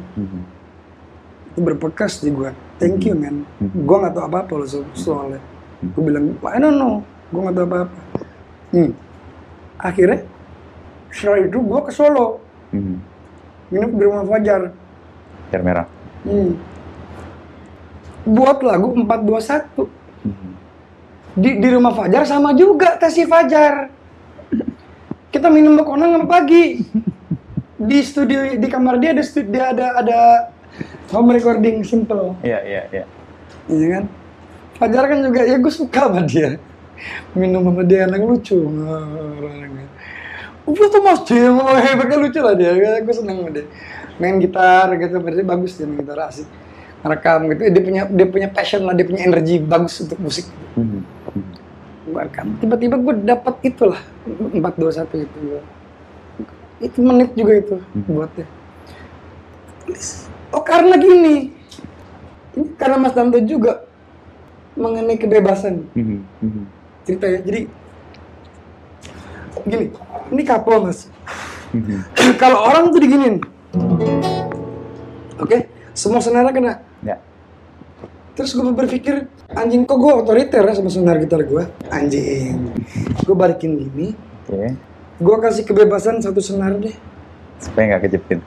itu 1.51 1.59
berbekas 1.59 2.19
di 2.19 2.31
gue 2.31 2.51
thank 2.77 3.03
you 3.03 3.13
man 3.13 3.43
gue 3.59 3.97
nggak 3.97 4.13
tahu 4.13 4.23
apa 4.25 4.37
apa 4.43 4.53
loh 4.53 4.67
so- 4.67 4.91
soalnya 4.93 5.41
gue 5.79 6.01
bilang 6.01 6.33
I 6.43 6.57
don't 6.57 6.75
know 6.75 7.01
gue 7.29 7.39
nggak 7.39 7.55
tahu 7.55 7.65
apa 7.65 7.77
apa 7.83 7.99
hmm. 8.71 8.91
akhirnya 9.77 10.19
setelah 11.09 11.39
itu 11.41 11.57
gue 11.57 11.79
ke 11.81 11.91
Solo 11.91 12.27
Mhm. 12.67 12.95
nginep 13.69 13.91
di 13.93 14.03
rumah 14.03 14.23
Fajar 14.27 14.61
Air 15.49 15.61
merah 15.63 15.87
Hmm. 16.21 16.59
Buat 18.27 18.59
lagu 18.59 18.91
421 18.91 19.87
Mhm. 20.27 20.51
di 21.37 21.49
di 21.57 21.69
rumah 21.71 21.95
Fajar 21.95 22.27
sama 22.27 22.51
juga 22.51 22.99
tes 22.99 23.15
si 23.15 23.23
Fajar. 23.23 23.87
Kita 25.29 25.47
minum 25.47 25.75
bekonang 25.75 26.27
pagi. 26.27 26.83
Di 27.79 28.01
studio 28.01 28.41
di 28.51 28.67
kamar 28.67 28.97
dia 28.97 29.13
ada 29.13 29.21
stu- 29.21 29.45
dia 29.45 29.69
ada 29.69 29.95
ada 29.95 30.19
home 31.11 31.29
recording 31.31 31.83
simple. 31.83 32.35
iya 32.43 32.59
iya 32.63 32.81
iya 32.91 33.05
Iya 33.67 33.87
kan? 33.99 34.03
Fajar 34.79 35.03
kan 35.11 35.19
juga 35.23 35.41
ya 35.43 35.57
gue 35.59 35.73
suka 35.73 36.07
sama 36.07 36.23
dia. 36.23 36.55
Minum 37.35 37.67
sama 37.67 37.83
dia 37.83 38.07
enak 38.07 38.21
lucu. 38.23 38.55
orangnya. 38.57 39.85
Gue 40.67 40.87
tuh 40.87 41.01
mas 41.03 41.19
dia 41.27 41.51
mau 41.51 41.71
hebatnya 41.75 42.17
lucu 42.19 42.39
lah 42.39 42.55
dia. 42.55 42.71
Gue 43.03 43.15
seneng 43.15 43.43
sama 43.43 43.49
dia. 43.51 43.65
Main 44.17 44.41
gitar 44.41 44.89
gitu, 44.97 45.19
berarti 45.21 45.43
bagus 45.43 45.71
dia 45.75 45.85
main 45.85 45.99
gitar 45.99 46.31
asik. 46.31 46.47
Rekam 47.05 47.47
gitu, 47.53 47.61
dia 47.69 47.81
punya 47.83 48.01
dia 48.09 48.27
punya 48.27 48.47
passion 48.49 48.81
lah, 48.83 48.91
dia 48.97 49.05
punya 49.05 49.21
energi 49.27 49.61
bagus 49.61 49.99
untuk 50.01 50.17
musik. 50.17 50.47
Mhm. 50.75 50.85
Mhm. 51.35 51.43
Gue 52.07 52.21
rekam. 52.23 52.47
Tiba-tiba 52.57 52.95
gue 52.97 53.13
dapet 53.27 53.55
itulah 53.67 53.99
421 54.25 55.27
itu. 55.27 55.37
Itu 56.77 56.99
menit 57.03 57.35
juga 57.35 57.53
itu 57.57 57.75
buatnya. 58.07 58.47
Tulis. 59.85 60.29
Oh 60.49 60.63
karena 60.63 60.95
gini, 60.95 61.51
ini 62.55 62.65
karena 62.75 62.97
Mas 62.97 63.11
Danto 63.11 63.37
juga 63.43 63.83
mengenai 64.77 65.17
kebebasan 65.17 65.89
Mhm. 65.91 66.17
Mhm. 66.39 66.63
ceritanya. 67.03 67.39
Jadi 67.43 67.61
gini, 69.63 69.85
ini 70.31 70.41
kapal 70.43 70.85
mas. 70.85 71.09
Mhm. 71.73 71.99
Kalau 72.41 72.63
orang 72.63 72.93
tuh 72.93 73.01
diginin, 73.01 73.41
oke, 75.35 75.57
semua 75.91 76.21
senara 76.21 76.53
kena. 76.53 76.79
ya 77.01 77.17
Terus 78.37 78.53
gue 78.53 78.69
berpikir, 78.69 79.25
anjing 79.49 79.81
kok 79.83 79.97
gue 79.97 80.13
otoriter 80.13 80.61
ya 80.61 80.73
sama 80.77 80.93
senar 80.93 81.17
gitar 81.17 81.41
gue? 81.41 81.65
Anjing, 81.89 82.69
gue 83.25 83.35
balikin 83.35 83.81
gini, 83.81 84.13
oke 84.45 84.77
gue 85.17 85.37
kasih 85.41 85.65
kebebasan 85.65 86.21
satu 86.21 86.37
senar 86.37 86.77
deh, 86.77 86.93
supaya 87.57 87.97
nggak 87.97 88.05
kejepit 88.05 88.37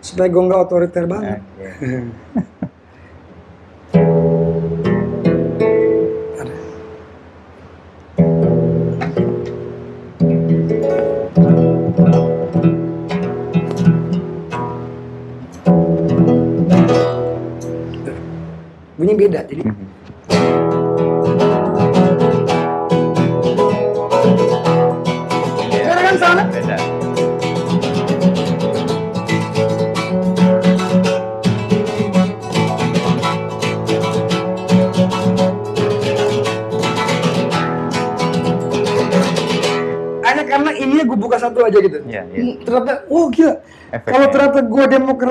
supaya 0.00 0.28
gue 0.30 0.42
nggak 0.46 0.60
otoriter 0.68 1.04
banget. 1.06 1.40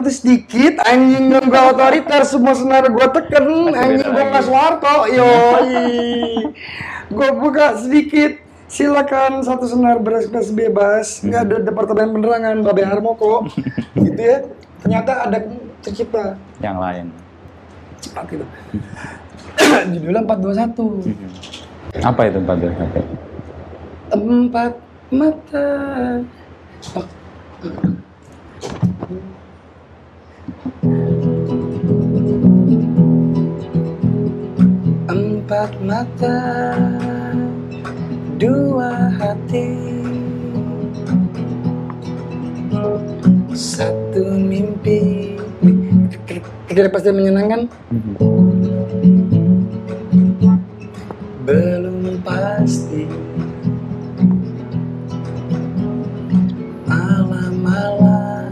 demokratis 0.07 0.23
dikit, 0.23 0.75
anjing 0.87 1.25
dan 1.27 1.43
gue 1.51 1.61
otoriter, 1.75 2.21
semua 2.23 2.55
senar 2.55 2.87
gue 2.87 3.07
teken, 3.11 3.75
anjing 3.75 4.07
gue 4.07 4.23
nggak 4.23 4.43
Soeharto, 4.47 4.95
yoi. 5.11 6.47
gue 7.11 7.29
buka 7.35 7.75
sedikit, 7.75 8.39
silakan 8.71 9.43
satu 9.43 9.67
senar 9.67 9.99
berekspresi 9.99 10.55
bebas. 10.55 11.19
Nggak 11.27 11.41
ada 11.43 11.55
departemen 11.59 12.07
penerangan 12.15 12.55
Babe 12.63 12.83
Harmoko 12.87 13.51
gitu 14.07 14.21
ya. 14.21 14.47
Ternyata 14.79 15.27
ada 15.27 15.37
tercipta. 15.83 16.39
Yang 16.63 16.77
lain. 16.79 17.05
cepat 17.97 18.25
gitu. 18.29 18.45
Judulnya 19.97 20.21
421 20.21 22.05
Apa 22.05 22.21
itu 22.29 22.39
Pak 22.45 22.55
Dur? 22.61 22.71
Oke. 22.77 23.01
empat 24.13 24.73
mata. 25.11 25.67
Empat 26.93 27.07
mata 35.87 36.39
dua 38.39 39.11
hati. 39.19 39.71
Satu 43.51 44.35
mimpi. 44.37 45.35
Tidak 46.67 46.91
pasti 46.93 47.09
menyenangkan. 47.11 47.67
Belum 51.43 52.19
pasti. 52.23 53.03
Malam-malam 56.87 58.51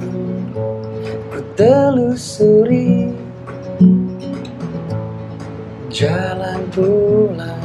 ku 1.32 1.40
telusuri 1.56 3.15
jalan 5.96 6.60
pulang. 6.76 7.64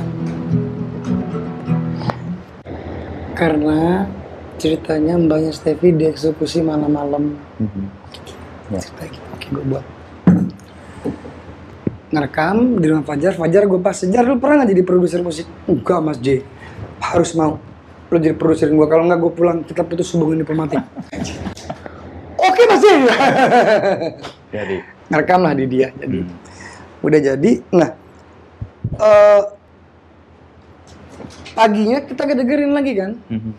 Karena 3.35 4.07
ceritanya 4.55 5.19
mbaknya 5.19 5.51
Stevie 5.51 5.99
dieksekusi 5.99 6.63
malam-malam. 6.63 7.35
Ya. 8.71 8.79
cerita 8.79 9.03
gitu 9.11 9.27
oke 9.35 9.47
gue 9.51 9.65
buat. 9.67 9.85
Ngerekam 12.15 12.79
di 12.79 12.87
rumah 12.87 13.03
Fajar. 13.03 13.35
Fajar 13.35 13.67
gue 13.67 13.81
pas 13.83 13.99
Fajar 13.99 14.23
lu 14.23 14.39
pernah 14.39 14.63
nggak 14.63 14.71
jadi 14.79 14.83
produser 14.87 15.21
musik? 15.27 15.51
Enggak 15.67 15.99
mas 15.99 16.19
J. 16.23 16.47
Harus 17.03 17.35
mau. 17.35 17.59
Lu 18.15 18.17
jadi 18.23 18.39
produser 18.39 18.71
gue 18.71 18.87
kalau 18.87 19.11
nggak 19.11 19.19
gue 19.19 19.33
pulang 19.35 19.59
kita 19.67 19.83
putus 19.83 20.07
hubungan 20.15 20.47
diplomatik. 20.47 20.79
Oke 22.47 22.63
mas 22.71 22.79
J. 22.79 22.87
Jadi. 24.55 24.77
ngerekam 25.11 25.43
lah 25.43 25.55
di 25.59 25.67
dia 25.67 25.91
jadi. 25.99 26.23
Hmm. 26.23 26.31
udah 27.03 27.19
jadi. 27.19 27.51
Nah 27.75 28.00
eh 28.99 29.43
paginya 31.55 31.99
kita 32.03 32.23
kedengerin 32.27 32.73
lagi 32.73 32.93
kan? 32.97 33.13
Mhm. 33.29 33.53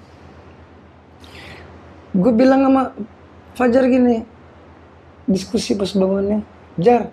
gue 2.12 2.32
bilang 2.36 2.67
sama 2.67 2.84
Fajar 3.56 3.88
gini 3.88 4.28
diskusi 5.24 5.80
pas 5.80 5.88
bangunnya 5.96 6.44
Jar 6.76 7.08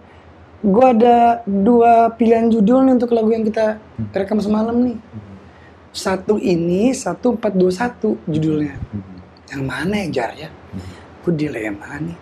gue 0.59 0.87
ada 0.91 1.47
dua 1.47 2.11
pilihan 2.19 2.51
judul 2.51 2.83
nih 2.83 2.99
untuk 2.99 3.15
lagu 3.15 3.31
yang 3.31 3.47
kita 3.47 3.79
rekam 4.11 4.43
semalam 4.43 4.75
nih. 4.75 4.99
Satu 5.95 6.35
ini 6.43 6.91
satu 6.91 7.39
empat 7.39 7.55
dua 7.55 7.71
satu 7.71 8.19
judulnya. 8.27 8.75
Mhm. 8.75 9.15
yang 9.55 9.63
mana 9.65 9.95
ya 10.03 10.07
Jar 10.11 10.31
ya? 10.35 10.51
Gue 11.23 11.33
dilema 11.39 11.95
nih. 12.03 12.19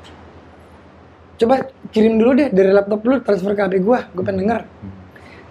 Coba 1.40 1.64
kirim 1.92 2.20
dulu 2.20 2.36
deh 2.36 2.48
dari 2.52 2.70
laptop 2.76 3.00
lu 3.08 3.20
transfer 3.24 3.56
ke 3.56 3.62
HP 3.64 3.74
gue 3.80 3.98
gue 4.12 4.22
pengen 4.24 4.40
denger 4.44 4.60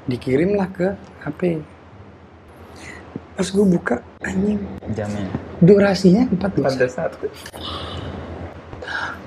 dikirim 0.05 0.57
lah 0.57 0.69
ke 0.69 0.93
HP 1.25 1.61
pas 3.35 3.47
gue 3.51 3.65
buka 3.67 3.99
anjing. 4.23 4.63
Jamnya. 4.95 5.27
durasinya 5.59 6.23
empat 6.31 6.51
dua 6.55 6.71
saat 6.71 7.11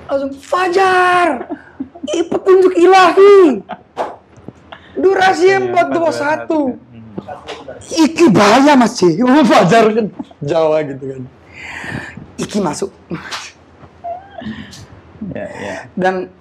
langsung 0.09 0.33
Fajar 0.41 1.45
Ih, 2.09 2.25
petunjuk 2.25 2.73
ilahi. 2.73 3.61
Durasinya 4.97 5.85
421 5.85 6.73
Iki 8.09 8.25
bahaya 8.33 8.73
mas 8.73 8.97
Ci 8.97 9.21
Oh, 9.21 9.45
Fajar 9.51 9.93
kan 9.93 10.09
Jawa 10.41 10.81
gitu 10.83 11.03
kan. 11.05 11.21
Iki 12.39 12.57
masuk. 12.63 12.89
Ya, 15.35 15.45
ya. 15.45 15.75
dan 15.93 16.31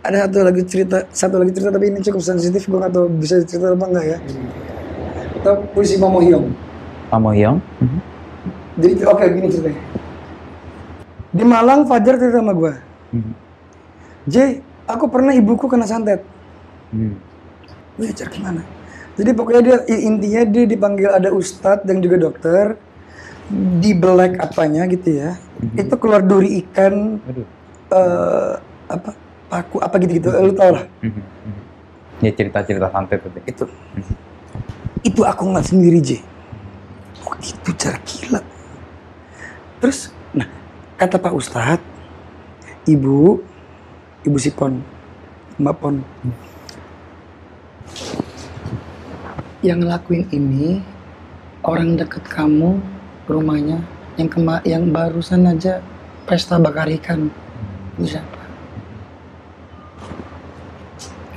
ada 0.00 0.24
satu 0.24 0.38
lagi 0.40 0.62
cerita 0.64 0.96
satu 1.10 1.36
lagi 1.36 1.52
cerita 1.52 1.70
tapi 1.70 1.90
ini 1.90 2.00
cukup 2.00 2.22
sensitif 2.22 2.64
gue 2.64 2.78
gak 2.78 2.92
tahu 2.92 3.06
bisa 3.12 3.42
cerita 3.42 3.74
apa 3.74 3.84
enggak 3.84 4.06
ya 4.06 4.18
atau 5.38 5.54
puisi 5.70 5.96
Momo 5.96 6.18
Hyung 6.18 6.50
Pak 7.08 7.18
Mohyong? 7.18 7.58
Mhm. 7.80 8.00
jadi 8.76 8.92
oke 9.06 9.24
gini 9.28 9.48
ceritanya 9.48 9.80
di 11.28 11.44
Malang 11.44 11.84
Fajar 11.84 12.14
cerita 12.16 12.38
sama 12.38 12.52
gue 12.52 12.72
Mhm. 13.08 13.32
J 14.28 14.36
aku 14.84 15.08
pernah 15.08 15.32
ibuku 15.32 15.64
kena 15.64 15.84
santet 15.84 16.20
Hmm. 16.88 17.20
Wih, 18.00 18.16
cari 18.16 18.32
gimana? 18.32 18.64
Jadi 19.12 19.30
pokoknya 19.34 19.60
dia 19.60 19.76
intinya 19.92 20.40
dia 20.46 20.64
dipanggil 20.64 21.12
ada 21.12 21.28
ustadz 21.28 21.84
dan 21.84 22.00
juga 22.00 22.16
dokter 22.16 22.80
di 23.76 23.92
belek 23.92 24.40
apanya 24.40 24.88
gitu 24.88 25.20
ya. 25.20 25.36
Itu 25.74 26.00
keluar 26.00 26.24
duri 26.24 26.64
ikan 26.64 27.20
Aduh. 27.24 27.44
eh 27.90 28.52
apa 28.88 29.10
paku 29.48 29.80
apa 29.80 29.96
gitu-gitu. 29.98 30.28
Lu 30.30 30.52
tau 30.52 30.76
lah. 30.76 30.84
Mhm. 31.02 31.12
Mhm. 31.12 31.62
Ya 32.22 32.30
cerita-cerita 32.36 32.88
santet 32.92 33.24
tadi. 33.24 33.40
Itu. 33.48 33.64
Itu 35.02 35.20
aku 35.24 35.42
nggak 35.48 35.66
sendiri 35.66 35.98
J. 36.04 36.20
Oh 37.26 37.34
itu 37.40 37.70
cara 37.76 37.98
gila. 38.04 38.40
Terus, 39.78 40.10
nah 40.34 40.46
kata 40.98 41.22
Pak 41.22 41.34
Ustadz, 41.34 41.86
ibu, 42.90 43.38
ibu 44.26 44.38
Sipon, 44.42 44.82
Mbak 45.62 45.74
Pon, 45.78 46.02
yang 49.62 49.82
ngelakuin 49.82 50.26
ini 50.30 50.82
orang 51.66 51.98
deket 51.98 52.22
kamu 52.26 52.78
rumahnya 53.26 53.82
yang 54.14 54.30
kema 54.30 54.62
yang 54.62 54.90
barusan 54.90 55.46
aja 55.50 55.82
pesta 56.26 56.58
bakar 56.58 56.86
ikan 56.98 57.30
itu 57.98 58.18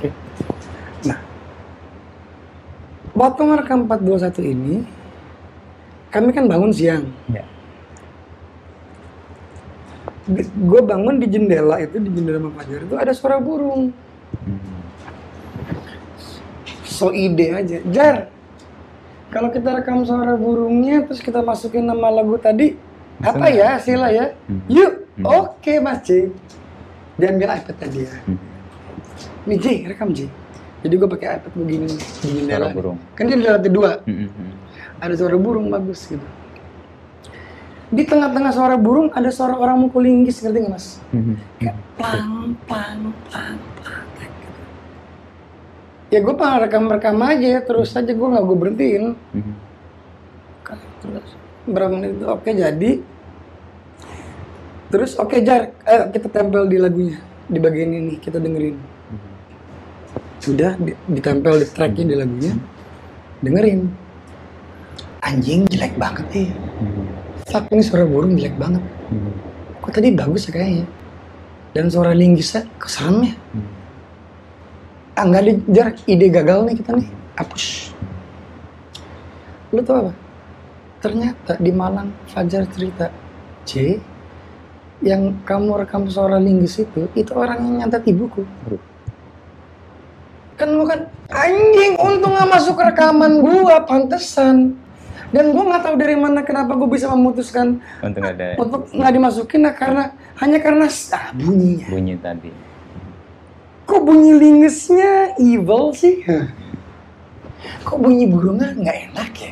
Oke. 0.02 0.10
Nah, 1.06 1.18
waktu 3.14 3.40
merekam 3.46 3.86
421 3.86 4.42
ini 4.50 4.74
kami 6.10 6.34
kan 6.34 6.50
bangun 6.50 6.74
siang. 6.74 7.06
Ya. 7.30 7.46
Gue 10.58 10.82
bangun 10.82 11.22
di 11.22 11.26
jendela 11.30 11.78
itu 11.78 12.02
di 12.02 12.10
jendela 12.10 12.42
Mbak 12.42 12.54
Fajar 12.58 12.80
itu 12.82 12.94
ada 12.98 13.12
suara 13.14 13.38
burung. 13.38 13.94
Mhm. 14.42 14.70
so 16.82 17.08
ide 17.14 17.50
aja. 17.50 17.78
Jar, 17.88 18.16
kalau 19.32 19.48
kita 19.48 19.80
rekam 19.80 20.04
suara 20.04 20.36
burungnya 20.36 21.02
terus 21.08 21.24
kita 21.24 21.40
masukin 21.40 21.88
nama 21.88 22.12
lagu 22.12 22.36
tadi, 22.36 22.76
apa 23.22 23.48
Bisa 23.48 23.56
ya 23.56 23.70
Sila 23.80 24.08
ya? 24.12 24.34
Hmm. 24.46 24.60
Yuk, 24.68 24.92
Hmm. 25.16 25.24
oke 25.24 25.72
Mas 25.80 26.04
J. 26.04 26.28
Dia 27.16 27.32
ambil 27.32 27.54
iPad 27.54 27.76
tadi 27.80 27.98
ya. 28.04 28.12
Mhm. 28.28 28.51
Nih 29.42 29.58
J, 29.58 29.66
rekam 29.86 30.10
J. 30.10 30.30
Jadi 30.82 30.94
gue 30.94 31.08
pakai 31.08 31.38
iPad 31.38 31.52
begini 31.54 31.86
di 31.86 32.28
jendela. 32.32 32.66
Suara 32.66 32.74
burung. 32.74 32.98
Kan 33.14 33.24
dia 33.26 33.36
di 33.38 33.46
lantai 33.46 33.70
dua, 33.70 33.90
Mhm. 34.02 34.26
Mhm. 34.26 34.50
ada 34.98 35.14
suara 35.14 35.36
burung 35.38 35.66
bagus 35.66 36.00
gitu. 36.06 36.26
Di 37.92 38.02
tengah-tengah 38.02 38.50
suara 38.50 38.74
burung 38.74 39.12
ada 39.12 39.28
suara 39.28 39.54
orang 39.54 39.78
mukul 39.78 40.02
linggis, 40.02 40.40
ngerti 40.40 40.58
nggak 40.58 40.72
mas? 40.72 40.86
Mhm. 41.12 41.34
Kayak 41.58 41.76
plang, 41.94 42.32
plang, 42.64 43.00
plang, 43.28 43.58
plang. 43.78 44.06
kayak 44.16 44.32
gitu. 44.32 44.60
Ya 46.08 46.18
gue 46.18 46.34
pengen 46.34 46.58
rekam-rekam 46.60 47.16
aja, 47.20 47.52
terus 47.62 47.90
aja 47.92 48.12
gue 48.12 48.28
nggak 48.28 48.42
gue 48.42 48.56
berhentiin. 48.58 49.04
Mhm. 49.32 49.54
Terus 51.02 51.28
berapa 51.64 51.92
menit 51.92 52.16
itu 52.16 52.26
oke 52.26 52.50
jadi. 52.50 52.92
Terus 54.88 55.14
oke 55.14 55.36
jar, 55.40 55.72
ayo 55.82 56.02
kita 56.10 56.26
tempel 56.28 56.66
di 56.66 56.76
lagunya 56.76 57.16
di 57.44 57.58
bagian 57.58 57.90
ini 57.90 58.14
kita 58.18 58.36
dengerin. 58.36 58.91
Sudah 60.42 60.74
di- 60.74 60.98
ditempel 61.06 61.62
di 61.62 61.66
tracknya 61.70 62.04
di 62.10 62.14
lagunya, 62.18 62.52
dengerin. 63.46 63.80
Anjing 65.22 65.70
jelek 65.70 65.94
banget 65.94 66.26
nih. 66.34 66.50
Mhm. 66.50 67.04
Fuck 67.46 67.70
ini 67.70 67.82
suara 67.86 68.02
burung 68.02 68.34
jelek 68.34 68.58
banget. 68.58 68.82
Mhm. 68.82 69.32
Kok 69.78 69.92
tadi 69.94 70.10
bagus 70.10 70.50
ya 70.50 70.58
kayaknya. 70.58 70.86
Dan 71.72 71.86
suara 71.86 72.10
linggisnya 72.10 72.66
keserem 72.82 73.30
ya. 73.30 73.34
Mhm. 73.54 73.70
Ah 75.14 75.24
nggak 75.30 75.42
ada 75.46 75.82
ide 76.10 76.26
gagal 76.26 76.58
nih 76.66 76.74
kita 76.82 76.90
nih. 76.98 77.08
Hapus. 77.38 77.94
Lu 79.70 79.80
tau 79.86 80.10
apa? 80.10 80.12
Ternyata 80.98 81.54
di 81.62 81.70
Malang 81.70 82.10
Fajar 82.26 82.66
cerita, 82.66 83.10
C, 83.62 83.98
yang 85.02 85.38
kamu 85.46 85.82
rekam 85.82 86.06
suara 86.06 86.38
linggis 86.38 86.78
itu, 86.78 87.06
itu 87.14 87.32
orang 87.34 87.58
yang 87.62 87.74
nyantet 87.86 88.06
ibuku. 88.06 88.42
Kan 90.54 90.68
lu 90.70 90.84
kan, 90.84 91.00
anjing, 91.28 91.96
untung 91.96 92.32
gak 92.32 92.50
masuk 92.50 92.76
rekaman 92.76 93.40
gua, 93.40 93.82
pantesan. 93.82 94.76
dan 95.32 95.48
gue 95.48 95.64
nggak 95.64 95.80
tahu 95.80 95.96
dari 95.96 96.12
mana 96.12 96.44
kenapa 96.44 96.76
gue 96.76 96.84
bisa 96.86 97.08
memutuskan 97.08 97.80
Untuk 98.04 98.20
ada 98.20 98.52
untuk 98.52 98.84
nggak 98.92 99.12
dimasukin 99.16 99.64
nah 99.64 99.72
karena 99.72 100.12
hanya 100.36 100.60
karena 100.60 100.84
ah, 100.84 101.32
bunyinya 101.32 101.88
bunyi 101.88 102.14
tadi. 102.20 102.52
kok 103.82 104.02
bunyi 104.04 104.36
lingesnya 104.36 105.32
evil 105.40 105.96
sih 105.96 106.20
kok 107.80 107.96
bunyi 107.96 108.28
burungnya 108.28 108.76
nggak 108.76 108.96
enak 109.08 109.30
ya 109.32 109.50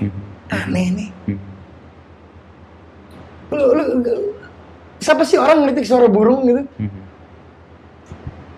aneh 0.53 0.86
nih 0.92 1.09
Hmm. 1.24 1.40
lu, 3.51 3.64
lu, 3.72 3.82
lu- 4.05 4.36
siapa 5.01 5.24
sih 5.24 5.40
orang 5.40 5.64
ngelitik 5.64 5.88
suara 5.88 6.12
burung 6.12 6.44
gitu 6.44 6.61
Hmm. 6.76 6.92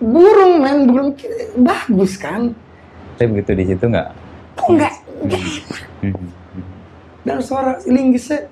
Burung 0.03 0.59
men 0.59 0.77
burung 0.85 1.11
bagus 1.55 2.19
kan? 2.19 2.51
Tapi 3.15 3.27
begitu 3.31 3.51
di 3.53 3.65
situ 3.65 3.85
nggak? 3.87 4.09
kok 4.53 4.69
nggak? 4.69 4.93
Enak 5.23 5.43
Hmm. 6.03 6.27
dan 7.23 7.39
suara 7.39 7.79
lingisnya 7.87 8.43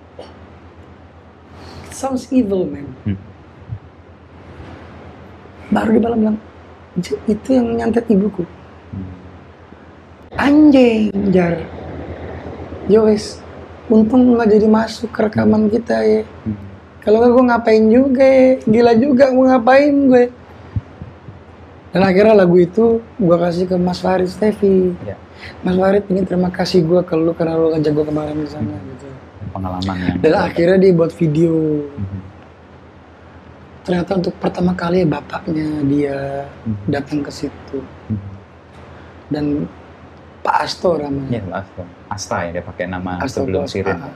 it 1.83 1.91
sounds 1.91 2.31
evil 2.31 2.63
man. 2.63 2.87
Hmm. 3.03 3.19
baru 5.67 5.89
di 5.91 5.99
malam 5.99 6.17
bilang 6.19 6.37
"J, 6.95 7.15
itu 7.27 7.49
yang 7.51 7.67
nyantet 7.75 8.07
ibuku. 8.07 8.43
Hmm. 8.91 9.07
anjing 10.37 11.11
jar. 11.29 11.59
Yo 12.87 13.03
wes 13.03 13.39
untung 13.87 14.35
nggak 14.35 14.47
jadi 14.49 14.67
masuk 14.67 15.11
ke 15.11 15.27
rekaman 15.27 15.67
kita 15.67 15.99
ya. 15.99 16.21
Hmm. 16.47 16.55
kalau 17.03 17.19
nggak 17.19 17.31
gue 17.33 17.43
ngapain 17.51 17.85
juga 17.87 18.23
ya? 18.23 18.49
Gila 18.63 18.93
juga 18.95 19.23
mau 19.29 19.43
ngapain 19.45 19.91
gue 20.07 20.23
dan 21.91 22.01
akhirnya 22.01 22.33
lagu 22.33 22.55
itu 22.55 22.85
gue 22.99 23.37
kasih 23.37 23.65
ke 23.65 23.75
Mas 23.75 23.99
Farid 23.99 24.27
Stevi 24.27 24.95
Ya. 25.01 25.15
Mas 25.59 25.75
Farid 25.75 26.07
ini 26.07 26.21
terima 26.21 26.47
kasih 26.47 26.81
gue 26.81 27.01
ke 27.01 27.13
lu 27.13 27.31
karena 27.31 27.55
lu 27.55 27.71
ngajak 27.71 27.91
gue 27.91 28.05
kemarin 28.05 28.35
di 28.37 28.47
sana 28.47 28.71
gitu 28.73 29.07
Pengalaman 29.51 29.95
yang. 29.97 30.17
dan 30.19 30.33
akhirnya 30.41 30.77
dia 30.79 30.91
buat 30.91 31.11
video 31.11 31.53
Hmm. 31.91 32.21
ternyata 33.81 34.11
untuk 34.15 34.33
pertama 34.35 34.71
kali 34.71 35.03
bapaknya 35.03 35.67
dia 35.83 36.17
Hmm. 36.61 36.77
datang 36.87 37.19
ke 37.19 37.29
situ 37.29 37.81
Hmm. 38.07 38.19
dan 39.27 39.45
Pak 40.39 40.55
Asto 40.59 40.95
namanya 40.95 41.37
Ya, 41.37 41.43
Asta. 41.53 41.83
Asta 42.07 42.35
ya 42.41 42.49
dia 42.51 42.63
pakai 42.63 42.85
nama 42.85 43.19
Asto 43.19 43.41
sebelum 43.41 43.65
Sirin. 43.65 43.93
ah. 43.95 44.09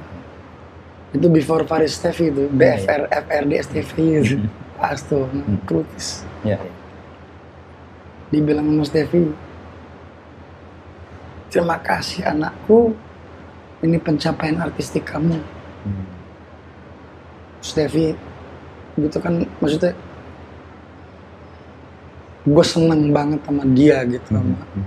itu 1.11 1.27
before 1.27 1.63
Farid 1.63 1.87
Stevi 1.87 2.27
itu 2.27 2.43
BFR 2.49 3.01
FRD 3.09 3.51
STV 3.59 3.91
itu 4.19 4.35
Pak 4.77 4.89
Asto 4.91 5.25
Hmm. 5.25 5.57
Krukis 5.63 6.23
Ya. 6.41 6.61
Dibilang 8.35 8.67
sama 8.67 8.83
Stevi 8.83 9.23
terima 11.47 11.77
kasih 11.79 12.27
anakku 12.27 12.91
ini 13.79 13.95
pencapaian 13.95 14.59
artistik 14.59 15.07
kamu 15.07 15.39
Hmm. 15.85 16.01
Stevi 17.61 18.17
gitu 18.97 19.17
kan 19.21 19.45
maksudnya 19.61 19.93
gue 22.45 22.65
seneng 22.65 23.09
banget 23.09 23.41
sama 23.45 23.63
dia 23.69 24.01
gitu 24.05 24.29
sama 24.33 24.57
Hmm. 24.73 24.85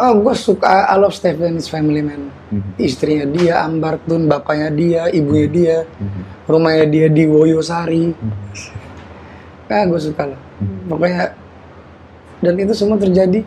oh 0.00 0.12
gue 0.24 0.34
suka 0.36 0.88
I 0.88 0.96
love 0.96 1.16
and 1.20 1.56
his 1.56 1.68
family 1.68 2.00
man 2.00 2.32
Hmm. 2.48 2.64
istrinya 2.76 3.28
dia 3.28 3.60
Ambar 3.60 4.00
Tun 4.04 4.24
bapaknya 4.24 4.68
dia 4.72 5.02
ibunya 5.08 5.48
dia 5.48 5.76
Hmm. 6.00 6.24
rumahnya 6.48 6.86
dia 6.88 7.06
di 7.08 7.24
Woyosari 7.28 8.12
Hmm. 8.16 8.32
ah 9.68 9.84
gue 9.84 10.00
suka 10.00 10.32
lah 10.32 10.40
Hmm. 10.60 10.88
pokoknya 10.88 11.24
dan 12.40 12.54
itu 12.56 12.72
semua 12.72 12.96
terjadi 12.96 13.44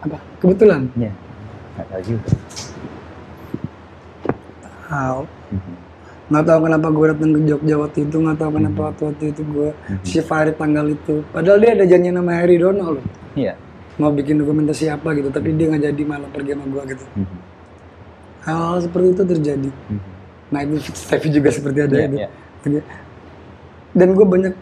apa 0.00 0.18
kebetulan 0.38 0.86
Ya. 0.94 1.10
Nggak 1.74 1.86
tahu 1.88 2.02
juga. 2.04 2.28
How? 4.84 5.16
Hmm. 5.50 5.76
nggak 6.24 6.44
tahu 6.46 6.58
kenapa 6.62 6.86
gue 6.88 7.06
datang 7.06 7.30
ke 7.30 7.40
Jogja 7.44 7.74
waktu 7.76 7.98
itu 8.02 8.16
nggak 8.16 8.38
tahu 8.38 8.50
kenapa 8.54 8.80
waktu, 8.88 9.02
waktu 9.04 9.24
itu 9.28 9.42
gue 9.44 9.68
Hmm. 9.76 10.00
si 10.02 10.18
Farid 10.20 10.56
tanggal 10.56 10.86
itu 10.86 11.20
padahal 11.28 11.58
dia 11.58 11.70
ada 11.72 11.84
janji 11.84 12.08
sama 12.08 12.32
Harry 12.32 12.56
Dono 12.56 12.96
loh 12.96 13.04
Iya. 13.34 13.52
mau 13.94 14.08
bikin 14.08 14.38
dokumentasi 14.38 14.88
apa 14.88 15.12
gitu 15.12 15.28
tapi 15.28 15.52
dia 15.52 15.68
nggak 15.68 15.84
jadi 15.84 16.02
malah 16.02 16.26
pergi 16.26 16.50
sama 16.52 16.64
gue 16.64 16.82
gitu 16.90 17.04
Hmm. 17.12 17.38
hal, 18.42 18.74
seperti 18.80 19.06
itu 19.10 19.22
terjadi 19.26 19.70
nah 20.48 20.60
itu 20.62 20.74
Stevie 20.96 21.28
juga 21.30 21.48
seperti 21.50 21.78
ada 21.82 21.94
Iya, 21.94 22.06
itu 22.08 22.16
iya. 22.16 22.82
dan 23.92 24.08
gue 24.10 24.26
banyak 24.26 24.54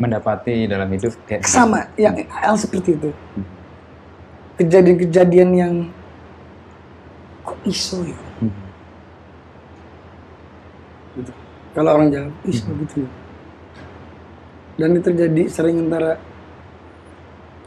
Mendapati 0.00 0.64
dalam 0.64 0.88
hidup 0.88 1.12
kayak 1.28 1.44
sama 1.44 1.84
yang 1.94 2.16
hal 2.32 2.56
seperti 2.56 2.96
itu 2.96 3.12
Hmm. 3.36 3.44
kejadian-kejadian 4.56 5.50
yang 5.52 5.74
kok 7.44 7.60
iso 7.64 8.00
ya 8.02 8.16
Hmm. 8.40 8.52
gitu. 11.16 11.32
kalau 11.72 11.90
orang 11.94 12.08
Jawa 12.08 12.30
iso 12.44 12.64
gitu 12.80 13.04
ya 13.04 13.10
dan 14.80 14.96
itu 14.96 15.04
terjadi 15.04 15.42
sering 15.46 15.84
antara 15.84 16.16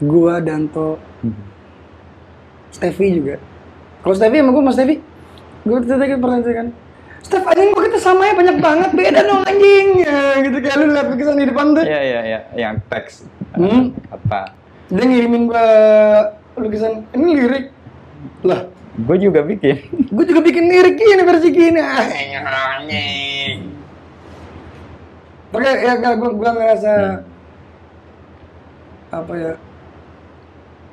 gua 0.01 0.41
Danto 0.41 0.97
Hmm. 1.21 1.37
Stevi 2.73 3.21
juga 3.21 3.37
kalau 4.01 4.17
Stevi 4.17 4.41
sama 4.41 4.49
gua 4.49 4.63
mas 4.65 4.73
Stevi 4.73 4.95
gua 5.63 5.77
tadi 5.79 6.17
pernah 6.17 6.39
kan 6.41 6.67
kita 7.23 7.37
samanya 8.03 8.33
banyak 8.35 8.57
banget 8.59 8.91
beda 8.91 9.19
dong 9.23 9.41
anjing. 9.47 9.87
Ya, 10.03 10.19
gitu 10.43 10.57
kayak 10.59 10.75
lu 10.83 10.85
lihat 10.91 11.07
lukisan 11.07 11.39
di 11.39 11.47
depan 11.47 11.71
tuh. 11.71 11.83
Iya 11.87 12.01
iya 12.03 12.19
iya 12.27 12.39
yang 12.59 12.75
teks. 12.91 13.23
Hmm. 13.55 13.95
kata. 14.11 14.51
dia 14.93 15.05
ngirimin 15.09 15.47
gua 15.47 15.65
lukisan 16.59 17.07
ini 17.15 17.39
lirik. 17.39 17.65
Lah. 18.43 18.67
Gue 18.93 19.17
juga 19.17 19.41
bikin. 19.41 19.89
gue 20.13 20.25
juga 20.29 20.41
bikin 20.45 20.69
lirik 20.69 20.99
gini 20.99 21.23
versi 21.25 21.49
gini. 21.49 21.81
Anjing. 21.81 23.57
Oke, 25.53 25.71
ya 25.81 25.93
gue 25.97 26.29
gua 26.37 26.51
ngerasa 26.53 26.93
apa 29.09 29.33
ya? 29.33 29.53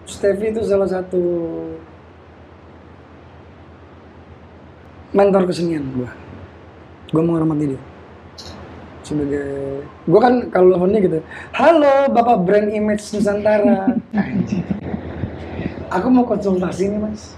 Stevie 0.09 0.51
itu 0.51 0.65
salah 0.65 0.89
satu 0.89 1.23
mentor 5.11 5.51
kesenian 5.51 5.83
gue 5.91 6.30
gue 7.11 7.23
menghormati 7.23 7.75
dia. 7.75 7.83
Sebagai 9.03 9.83
gue 9.83 10.21
kan 10.23 10.35
kalau 10.55 10.71
teleponnya 10.71 11.01
gitu 11.03 11.19
halo 11.51 12.15
bapak 12.15 12.47
brand 12.47 12.71
image 12.71 13.03
nusantara. 13.11 13.99
Aku 15.91 16.07
mau 16.07 16.23
konsultasi 16.23 16.95
nih 16.95 17.01
mas. 17.03 17.35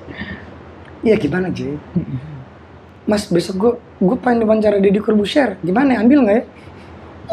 Iya 1.01 1.17
gimana 1.17 1.49
Jay 1.49 1.81
mas 3.09 3.27
besok 3.27 3.55
gue 3.57 3.73
gue 4.05 4.17
pengen 4.21 4.45
diwawancara 4.45 4.77
Deddy 4.79 5.01
Corbuzier. 5.01 5.57
Gimana 5.65 6.05
ambil 6.05 6.29
nggak 6.29 6.37
ya? 6.37 6.45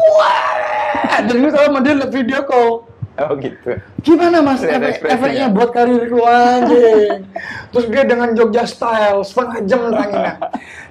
Wah! 0.00 1.20
Dan 1.28 1.36
gue 1.44 1.52
sama 1.52 1.78
dia 1.84 1.94
liat 2.00 2.10
video 2.10 2.40
call. 2.48 2.88
Oh 3.20 3.36
gitu. 3.36 3.76
Gimana 4.00 4.40
mas? 4.40 4.64
Efek, 4.64 5.04
efeknya 5.04 5.52
buat 5.52 5.76
karir 5.76 6.08
lu 6.08 6.24
anjing. 6.24 7.28
Terus 7.68 7.86
dia 7.92 8.02
dengan 8.08 8.32
Jogja 8.32 8.64
style 8.64 9.20
setengah 9.20 9.60
jam 9.68 9.92
neranginnya 9.92 10.40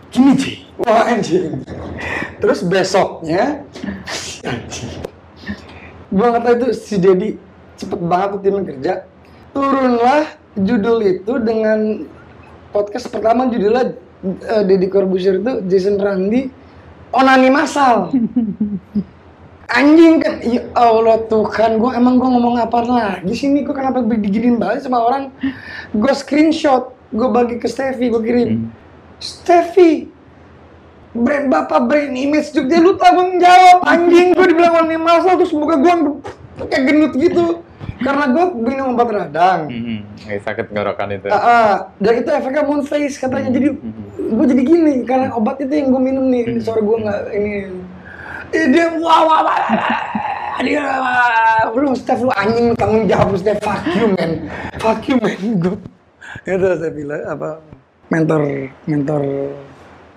Gini 0.09 0.33
Ci, 0.37 0.51
wah 0.81 1.05
anjing 1.05 1.61
Terus 2.41 2.65
besoknya 2.65 3.61
anjing. 4.41 4.91
Gua 6.09 6.33
nggak 6.33 6.43
tahu 6.43 6.55
itu 6.57 6.67
si 6.73 6.95
Dedi 6.97 7.29
cepet 7.77 7.99
banget 8.01 8.27
tuh 8.35 8.39
tim 8.41 8.65
kerja. 8.65 8.93
Turunlah 9.53 10.33
judul 10.57 10.97
itu 11.05 11.33
dengan 11.39 12.09
podcast 12.73 13.07
pertama 13.13 13.45
judulnya 13.47 13.93
eh, 14.25 14.63
Deddy 14.65 14.87
Corbuzier 14.89 15.39
itu 15.39 15.61
Jason 15.69 16.01
Randi 16.01 16.49
Onani 17.13 17.49
Masal. 17.53 18.09
Anjing 19.69 20.17
kan? 20.17 20.41
Ya 20.41 20.65
Allah 20.73 21.21
Tuhan 21.29 21.77
gue 21.77 21.91
emang 21.93 22.17
gue 22.17 22.25
ngomong 22.25 22.57
apa 22.57 22.81
lagi 22.81 23.33
sini 23.37 23.61
gue 23.61 23.73
kenapa 23.73 24.01
diginin 24.01 24.57
banget 24.57 24.89
sama 24.89 24.97
orang? 24.97 25.29
Gue 25.93 26.13
screenshot 26.17 26.89
gue 27.13 27.29
bagi 27.29 27.61
ke 27.61 27.69
Steffi 27.69 28.09
gue 28.09 28.21
kirim. 28.25 28.49
Hmm. 28.49 28.78
Steffi 29.19 30.07
brand 31.11 31.51
bapak 31.51 31.89
brand 31.89 32.13
image 32.15 32.55
Jogja 32.55 32.79
lu 32.79 32.95
tanggung 32.95 33.37
jawab 33.37 33.83
anjing. 33.83 34.31
Gue 34.33 34.45
dibilang 34.49 34.79
orang 34.79 34.99
masal 35.03 35.35
terus 35.35 35.51
muka 35.51 35.75
gue 35.75 35.93
kayak 36.67 36.83
gendut 36.87 37.13
gitu. 37.19 37.45
Karena 37.99 38.31
gue 38.31 38.45
minum 38.63 38.95
obat 38.95 39.11
radang. 39.11 39.67
Hmm. 39.67 39.99
Kayak 40.23 40.41
sakit 40.47 40.65
tenggorokan 40.71 41.19
itu. 41.19 41.27
Ah, 41.27 41.35
ah. 41.35 41.73
dan 41.99 42.13
itu 42.23 42.29
efeknya 42.31 42.63
moon 42.63 42.81
face 42.87 43.19
katanya. 43.19 43.51
Jadi 43.51 43.75
Hmm. 43.75 44.37
gue 44.39 44.45
jadi 44.55 44.63
gini 44.63 44.93
karena 45.03 45.35
obat 45.35 45.59
itu 45.59 45.73
yang 45.75 45.91
gue 45.91 46.01
minum 46.01 46.25
nih. 46.31 46.63
Suara 46.63 46.79
gue 46.79 46.97
nggak 47.03 47.21
ini. 47.35 47.51
Eh, 48.49 48.65
dia 48.73 48.89
wah 48.97 49.21
wah 49.29 49.39
wah, 49.45 49.61
dia 50.65 50.81
lu 51.69 51.93
Steph 51.93 52.25
lu 52.25 52.33
anjing 52.33 52.73
tanggung 52.73 53.05
jawab 53.05 53.35
lu 53.35 53.37
Steph. 53.37 53.61
Fuck 53.61 53.83
you 53.93 54.07
man. 54.15 54.31
Fuck 54.81 55.01
you 55.05 55.15
man. 55.21 55.37
Gue 55.59 55.77
itu 56.49 56.65
saya 56.65 56.91
bilang 56.93 57.23
apa 57.29 57.49
mentor 58.09 58.41
mentor 58.89 59.21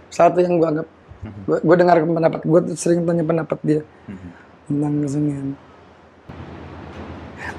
satu 0.09 0.41
yang 0.41 0.57
gue 0.61 0.69
anggap. 0.69 0.89
Mhm. 1.23 1.41
Gue, 1.47 1.59
gue 1.63 1.77
dengar 1.79 1.97
pendapat 2.03 2.41
gue 2.43 2.61
sering 2.75 3.07
tanya 3.07 3.25
pendapat 3.25 3.59
dia 3.63 3.81
mhm. 4.09 4.29
tentang 4.69 4.95
kesenian. 5.07 5.47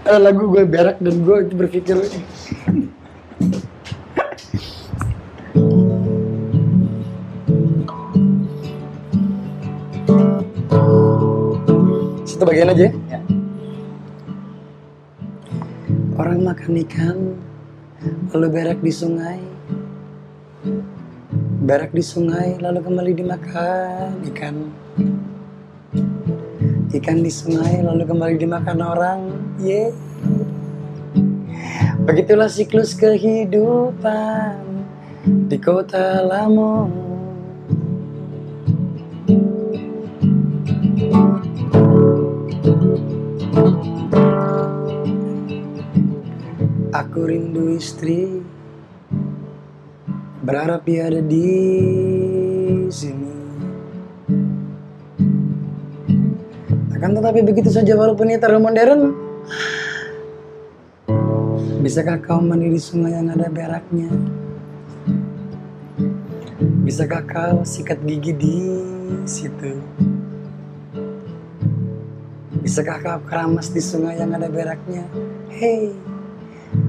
Ada 0.04 0.20
lagu 0.20 0.52
gue 0.52 0.64
berak 0.68 0.98
dan 1.00 1.16
gue 1.24 1.38
berpikir 1.54 1.98
satu 12.44 12.44
bagian 12.52 12.76
aja 12.76 12.92
ya. 12.92 12.92
ya. 12.92 13.20
orang 16.20 16.44
makan 16.44 16.76
ikan 16.84 17.18
lalu 18.36 18.48
berak 18.52 18.80
di 18.84 18.92
sungai. 18.92 19.53
Berak 21.64 21.92
di 21.92 22.00
sungai, 22.00 22.56
lalu 22.56 22.80
kembali 22.88 23.12
dimakan 23.20 24.24
ikan. 24.32 24.72
Ikan 26.88 27.20
di 27.20 27.28
sungai, 27.28 27.84
lalu 27.84 28.08
kembali 28.08 28.40
dimakan 28.40 28.80
orang. 28.80 29.20
Ye. 29.60 29.92
Begitulah 32.08 32.48
siklus 32.48 32.96
kehidupan 32.96 34.56
di 35.52 35.60
kota 35.60 36.24
Lamongan. 36.24 37.12
Aku 46.96 47.28
rindu 47.28 47.76
istri 47.76 48.53
Berharap 50.44 50.84
dia 50.84 51.08
ada 51.08 51.24
di 51.24 51.48
sini 52.92 53.32
Akan 56.92 57.16
tetapi 57.16 57.48
begitu 57.48 57.72
saja 57.72 57.96
walaupun 57.96 58.28
ia 58.28 58.44
terlalu 58.44 58.68
modern 58.68 59.02
Bisakah 61.80 62.20
kau 62.20 62.44
mandi 62.44 62.76
di 62.76 62.80
sungai 62.80 63.16
yang 63.16 63.32
ada 63.32 63.48
beraknya? 63.48 64.12
Bisakah 66.84 67.24
kau 67.24 67.56
sikat 67.64 68.04
gigi 68.04 68.36
di 68.36 68.56
situ? 69.24 69.80
Bisakah 72.64 73.00
kau 73.00 73.20
keramas 73.28 73.72
di 73.72 73.84
sungai 73.84 74.16
yang 74.20 74.32
ada 74.32 74.48
beraknya? 74.48 75.08
Hei, 75.52 75.92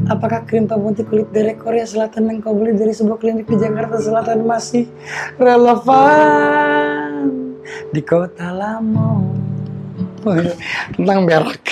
apakah 0.06 0.44
krim 0.44 0.64
pemutih 0.64 1.04
kulit 1.04 1.28
dari 1.30 1.54
Korea 1.54 1.84
Selatan 1.84 2.26
yang 2.26 2.38
kau 2.38 2.52
beli 2.52 2.72
dari 2.72 2.90
sebuah 2.90 3.16
klinik 3.16 3.44
di 3.44 3.56
Jakarta 3.56 3.96
Selatan 3.96 4.42
masih 4.42 4.88
relevan 5.36 7.30
di 7.90 8.00
kota 8.00 8.50
Lamongan? 8.50 9.42
Tentang 10.94 11.20
berak. 11.22 11.62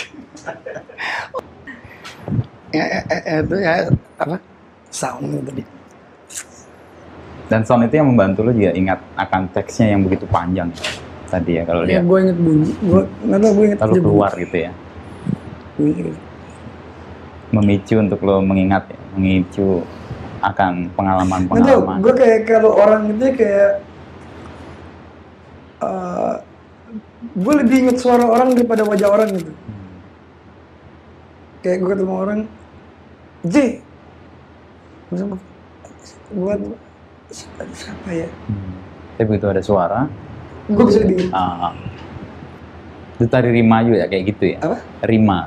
ya, 2.70 2.84
ya, 2.84 3.00
ya, 3.08 3.36
itu 3.40 3.56
ya 3.56 3.72
apa? 4.18 4.36
Sound 4.88 5.24
itu 5.26 5.40
tadi. 5.42 5.62
Dan 7.48 7.60
sound 7.62 7.84
itu 7.84 7.94
yang 7.96 8.08
membantu 8.08 8.40
lo 8.42 8.52
juga 8.52 8.72
ingat 8.72 9.00
akan 9.14 9.48
teksnya 9.52 9.92
yang 9.92 10.04
begitu 10.04 10.24
panjang 10.26 10.72
tadi 11.26 11.60
ya 11.60 11.64
kalau 11.64 11.84
Ya, 11.84 12.00
lihat 12.00 12.04
gue 12.04 12.18
inget 12.20 12.38
bunyi. 12.38 12.70
Gue 12.78 13.02
nggak 13.22 13.38
tau 13.40 13.52
gue 13.52 13.64
inget 13.66 13.78
lalu 13.78 13.88
aja 13.88 13.92
bunyi. 13.94 14.04
keluar 14.04 14.32
gitu 14.36 14.56
ya 14.58 14.70
Bunyi. 15.74 16.12
Memicu 17.53 18.00
untuk 18.00 18.20
lo 18.24 18.40
mengingat 18.40 18.88
memicu 19.14 19.84
akan 20.42 20.90
pengalaman-pengalaman 20.98 22.03
gue 22.03 22.14
kayak 22.18 22.40
kalau 22.50 22.74
orang 22.74 23.14
itu 23.14 23.24
kayak 23.38 23.70
eh 25.82 26.34
gue 27.32 27.55
lebih 27.64 27.76
inget 27.86 27.96
suara 28.03 28.26
orang 28.26 28.53
daripada 28.53 28.82
wajah 28.84 29.09
orang 29.09 29.28
gitu. 29.32 29.53
Kayak 31.62 31.78
gue 31.78 31.90
ketemu 31.94 32.14
orang, 32.18 32.40
J, 33.46 33.57
buat 36.34 36.59
siapa, 37.30 37.62
siapa 37.70 38.09
ya? 38.11 38.28
Hmm. 38.50 38.74
Tapi 39.14 39.26
begitu 39.30 39.46
ada 39.46 39.62
suara, 39.62 40.00
Gue 40.66 40.84
bisa 40.90 41.07
lebih 41.07 41.30
inget. 41.30 41.34
ah, 41.34 41.70
itu 43.18 43.26
tadi 43.30 43.48
rima 43.55 43.86
juga 43.86 43.96
ya 44.03 44.07
kayak 44.11 44.24
gitu 44.34 44.44
ya. 44.50 44.59
Apa? 44.59 44.78
Rima. 45.07 45.38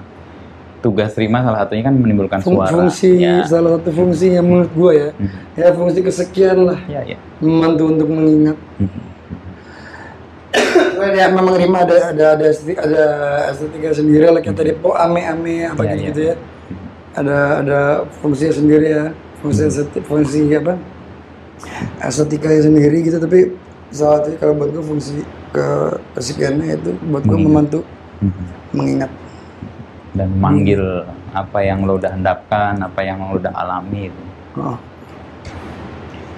Tugas 0.85 1.17
rima 1.17 1.41
salah 1.41 1.65
satunya 1.65 1.81
kan 1.81 1.97
menimbulkan 1.97 2.45
Fung- 2.45 2.61
suara. 2.61 2.69
fungsi 2.69 3.17
Ya. 3.17 3.41
salah 3.43 3.81
satu 3.81 3.89
fungsi 3.89 4.37
yang 4.37 4.45
menurut 4.45 4.69
gue 4.69 4.91
ya, 4.93 5.09
Hmm. 5.11 5.29
ya 5.57 5.67
fungsi 5.73 5.99
kesekian 5.99 6.61
lah, 6.61 6.77
Ya, 6.85 7.01
ya. 7.03 7.17
membantu 7.41 7.89
untuk 7.89 8.05
mengingat. 8.07 8.53
Hmm. 8.77 8.89
Ya 11.17 11.27
memang 11.27 11.57
Rima 11.57 11.83
ada 11.83 12.13
ada 12.13 12.25
ada 12.33 12.45
ada 12.77 13.03
estetika 13.49 13.91
sendiri 13.91 14.29
lah 14.29 14.39
kayak 14.39 14.55
tadi 14.55 14.71
po 14.71 14.93
ame 14.93 15.21
ame 15.21 15.65
apa 15.65 15.81
Iya, 15.81 15.91
gitu, 15.91 15.97
iya. 15.97 16.07
gitu 16.07 16.19
ya. 16.21 16.35
Ada 17.15 17.37
ada 17.59 17.79
fungsinya 18.19 18.53
sendiri 18.53 18.85
ya, 18.87 19.03
fungsi 19.41 19.61
Hmm. 19.65 20.01
fungsi 20.01 20.39
apa? 20.53 20.73
Estetikanya 21.99 22.61
sendiri 22.61 22.97
gitu 23.01 23.17
tapi 23.17 23.39
salah 23.89 24.21
satu 24.21 24.35
kalau 24.37 24.53
buat 24.53 24.69
gue 24.69 24.83
fungsi 24.83 25.23
ke 25.49 25.65
kesekiannya 26.13 26.77
itu 26.77 26.91
buat 27.05 27.23
gue 27.23 27.31
Mengingat. 27.31 27.47
membantu 27.47 27.79
Hmm. 28.15 28.31
mengingat. 28.71 29.11
Dan 30.15 30.31
manggil 30.39 31.03
apa 31.35 31.59
yang 31.59 31.83
lo 31.83 31.99
udah 31.99 32.15
hendapkan, 32.15 32.79
apa 32.79 33.03
yang 33.03 33.19
lo 33.19 33.35
udah 33.35 33.51
alami 33.51 34.07
itu. 34.07 34.23
Oh. 34.55 34.79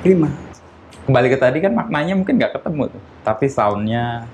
Rima. 0.01 0.29
Kembali 1.05 1.27
ke 1.29 1.37
tadi 1.37 1.57
kan 1.61 1.71
maknanya 1.71 2.17
mungkin 2.17 2.35
nggak 2.35 2.57
ketemu 2.59 2.91
tuh, 2.91 3.01
tapi 3.23 3.47
soundnya 3.47 4.27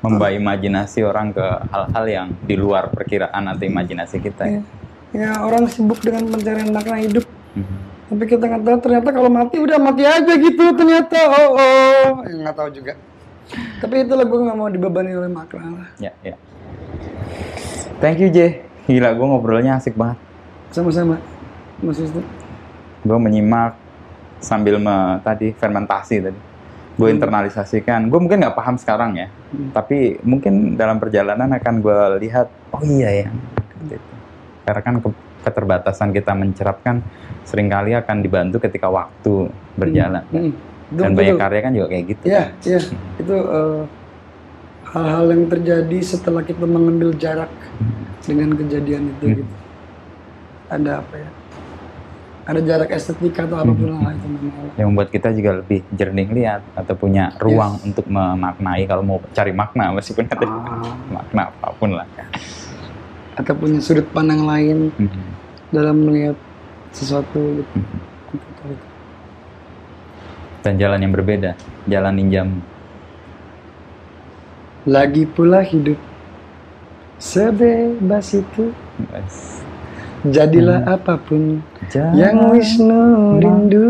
membawa 0.00 0.30
imajinasi 0.30 1.02
orang 1.02 1.34
ke 1.34 1.42
hal-hal 1.42 2.04
yang 2.06 2.26
di 2.44 2.54
luar 2.54 2.88
perkiraan 2.88 3.50
atau 3.50 3.64
imajinasi 3.66 4.16
kita 4.16 4.46
ya. 4.48 4.52
Ya. 4.52 4.62
ya 5.12 5.30
orang 5.42 5.68
sibuk 5.68 6.00
dengan 6.00 6.24
pencarian 6.30 6.72
makna 6.72 6.96
hidup 6.96 7.26
Mhm. 7.52 7.76
tapi 8.08 8.24
kita 8.30 8.44
nggak 8.46 8.62
tahu 8.62 8.78
ternyata 8.80 9.08
kalau 9.10 9.28
mati 9.28 9.58
udah 9.58 9.76
mati 9.76 10.06
aja 10.06 10.32
gitu 10.38 10.64
ternyata 10.72 11.18
oh 11.28 11.50
oh 11.52 12.08
Ya, 12.24 12.34
nggak 12.46 12.56
tahu 12.56 12.68
juga 12.72 12.92
tapi 13.82 13.94
itulah 14.06 14.24
gue 14.24 14.38
nggak 14.40 14.56
mau 14.56 14.70
dibebani 14.70 15.10
oleh 15.12 15.28
makna 15.28 15.66
lah 15.68 15.88
Ya, 16.00 16.14
ya. 16.24 16.38
Thank 18.00 18.24
you, 18.24 18.32
J. 18.32 18.69
Gila, 18.90 19.14
gue 19.14 19.22
ngobrolnya 19.24 19.78
asik 19.78 19.94
banget. 19.94 20.18
sama-sama 20.70 21.18
Mas 21.78 21.98
Wisnu 21.98 22.22
Gue 23.00 23.18
menyimak 23.18 23.74
sambil 24.38 24.78
me, 24.78 25.18
tadi 25.20 25.50
fermentasi 25.50 26.18
tadi. 26.20 26.40
Gue 26.94 27.10
internalisasikan. 27.10 28.06
Gue 28.06 28.18
mungkin 28.18 28.42
nggak 28.42 28.52
paham 28.52 28.74
sekarang 28.74 29.14
ya, 29.14 29.30
Hmm. 29.50 29.70
tapi 29.70 30.18
mungkin 30.20 30.74
dalam 30.74 30.98
perjalanan 30.98 31.48
akan 31.50 31.74
gue 31.80 31.98
lihat, 32.20 32.50
oh 32.70 32.82
iya 32.82 33.24
ya. 33.24 33.28
Gitu. 33.86 34.10
Karena 34.62 34.82
kan 34.82 34.94
ke- 35.00 35.18
keterbatasan 35.40 36.10
kita 36.10 36.34
mencerap 36.34 36.82
kan 36.82 37.00
sering 37.42 37.66
kali 37.66 37.94
akan 37.94 38.20
dibantu 38.20 38.58
ketika 38.60 38.86
waktu 38.86 39.48
berjalan. 39.74 40.22
Hmm. 40.28 40.50
Betul, 40.90 41.02
Dan 41.06 41.10
banyak 41.14 41.34
karya 41.38 41.60
kan 41.62 41.72
juga 41.72 41.86
kayak 41.88 42.04
gitu. 42.04 42.24
ya 42.26 42.42
ya 42.60 42.78
itu 43.16 43.34
eh, 43.38 43.80
hal-hal 44.90 45.26
yang 45.30 45.44
terjadi 45.46 45.98
setelah 46.02 46.42
kita 46.42 46.66
mengambil 46.66 47.14
jarak 47.14 47.50
dengan 48.20 48.52
kejadian 48.52 49.08
itu 49.08 49.24
Hmm. 49.24 49.36
gitu 49.36 49.54
ada 50.68 50.90
apa 50.98 51.14
ya 51.16 51.30
ada 52.40 52.60
jarak 52.60 52.90
estetika 52.90 53.46
atau 53.46 53.62
apa 53.62 53.70
pun 53.70 53.90
lah 53.92 54.10
itu 54.10 54.26
namanya 54.26 54.74
Yang 54.74 54.86
membuat 54.90 55.08
kita 55.08 55.28
juga 55.30 55.50
lebih 55.56 55.80
jernih 55.88 56.28
lihat 56.28 56.62
atau 56.74 56.94
punya 56.94 57.30
ruang 57.38 57.78
untuk 57.80 58.06
memaknai 58.06 58.82
kalau 58.84 59.02
mau 59.02 59.18
cari 59.30 59.52
makna 59.52 59.94
meskipun 59.94 60.26
ada 60.26 60.46
Ah. 60.46 60.94
makna 61.08 61.42
apa 61.48 61.68
pun 61.74 61.90
lah. 61.94 62.06
atau 63.30 63.54
punya 63.56 63.80
sudut 63.80 64.04
pandang 64.10 64.44
lain 64.44 64.90
Mhm. 64.92 65.22
dalam 65.70 65.96
melihat 66.02 66.36
sesuatu 66.90 67.40
gitu. 67.56 67.78
Gitu. 68.34 68.74
Dan 70.60 70.76
jalan 70.76 71.00
yang 71.00 71.14
berbeda, 71.14 71.56
jalan 71.88 72.12
ninjam. 72.12 72.48
Lagi 74.90 75.22
pula 75.22 75.62
hidup 75.62 75.94
sebebas 77.22 78.34
itu, 78.34 78.74
Yes. 79.14 79.62
jadilah 80.26 80.82
apa 80.82 81.14
pun 81.14 81.62
Jalan. 81.94 82.18
yang 82.18 82.36
Wisnu 82.50 83.02
rindu. 83.38 83.88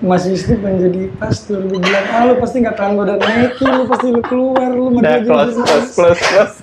Mas 0.00 0.24
Wisnu 0.24 0.56
pengen 0.64 0.88
jadi 0.88 1.02
pastor, 1.20 1.60
lu 1.60 1.76
bilang, 1.76 2.06
ah 2.08 2.24
lu 2.24 2.40
pasti 2.40 2.64
nggak 2.64 2.76
tahan 2.78 3.04
dan 3.04 3.18
naikin, 3.20 3.68
lu 3.68 3.84
pasti 3.84 4.08
lu 4.08 4.22
keluar, 4.24 4.70
lu 4.72 4.96
Udah 4.96 5.20
mau 5.20 5.28
close, 5.28 5.56
close, 5.60 5.88
close, 5.92 6.22
close. 6.24 6.56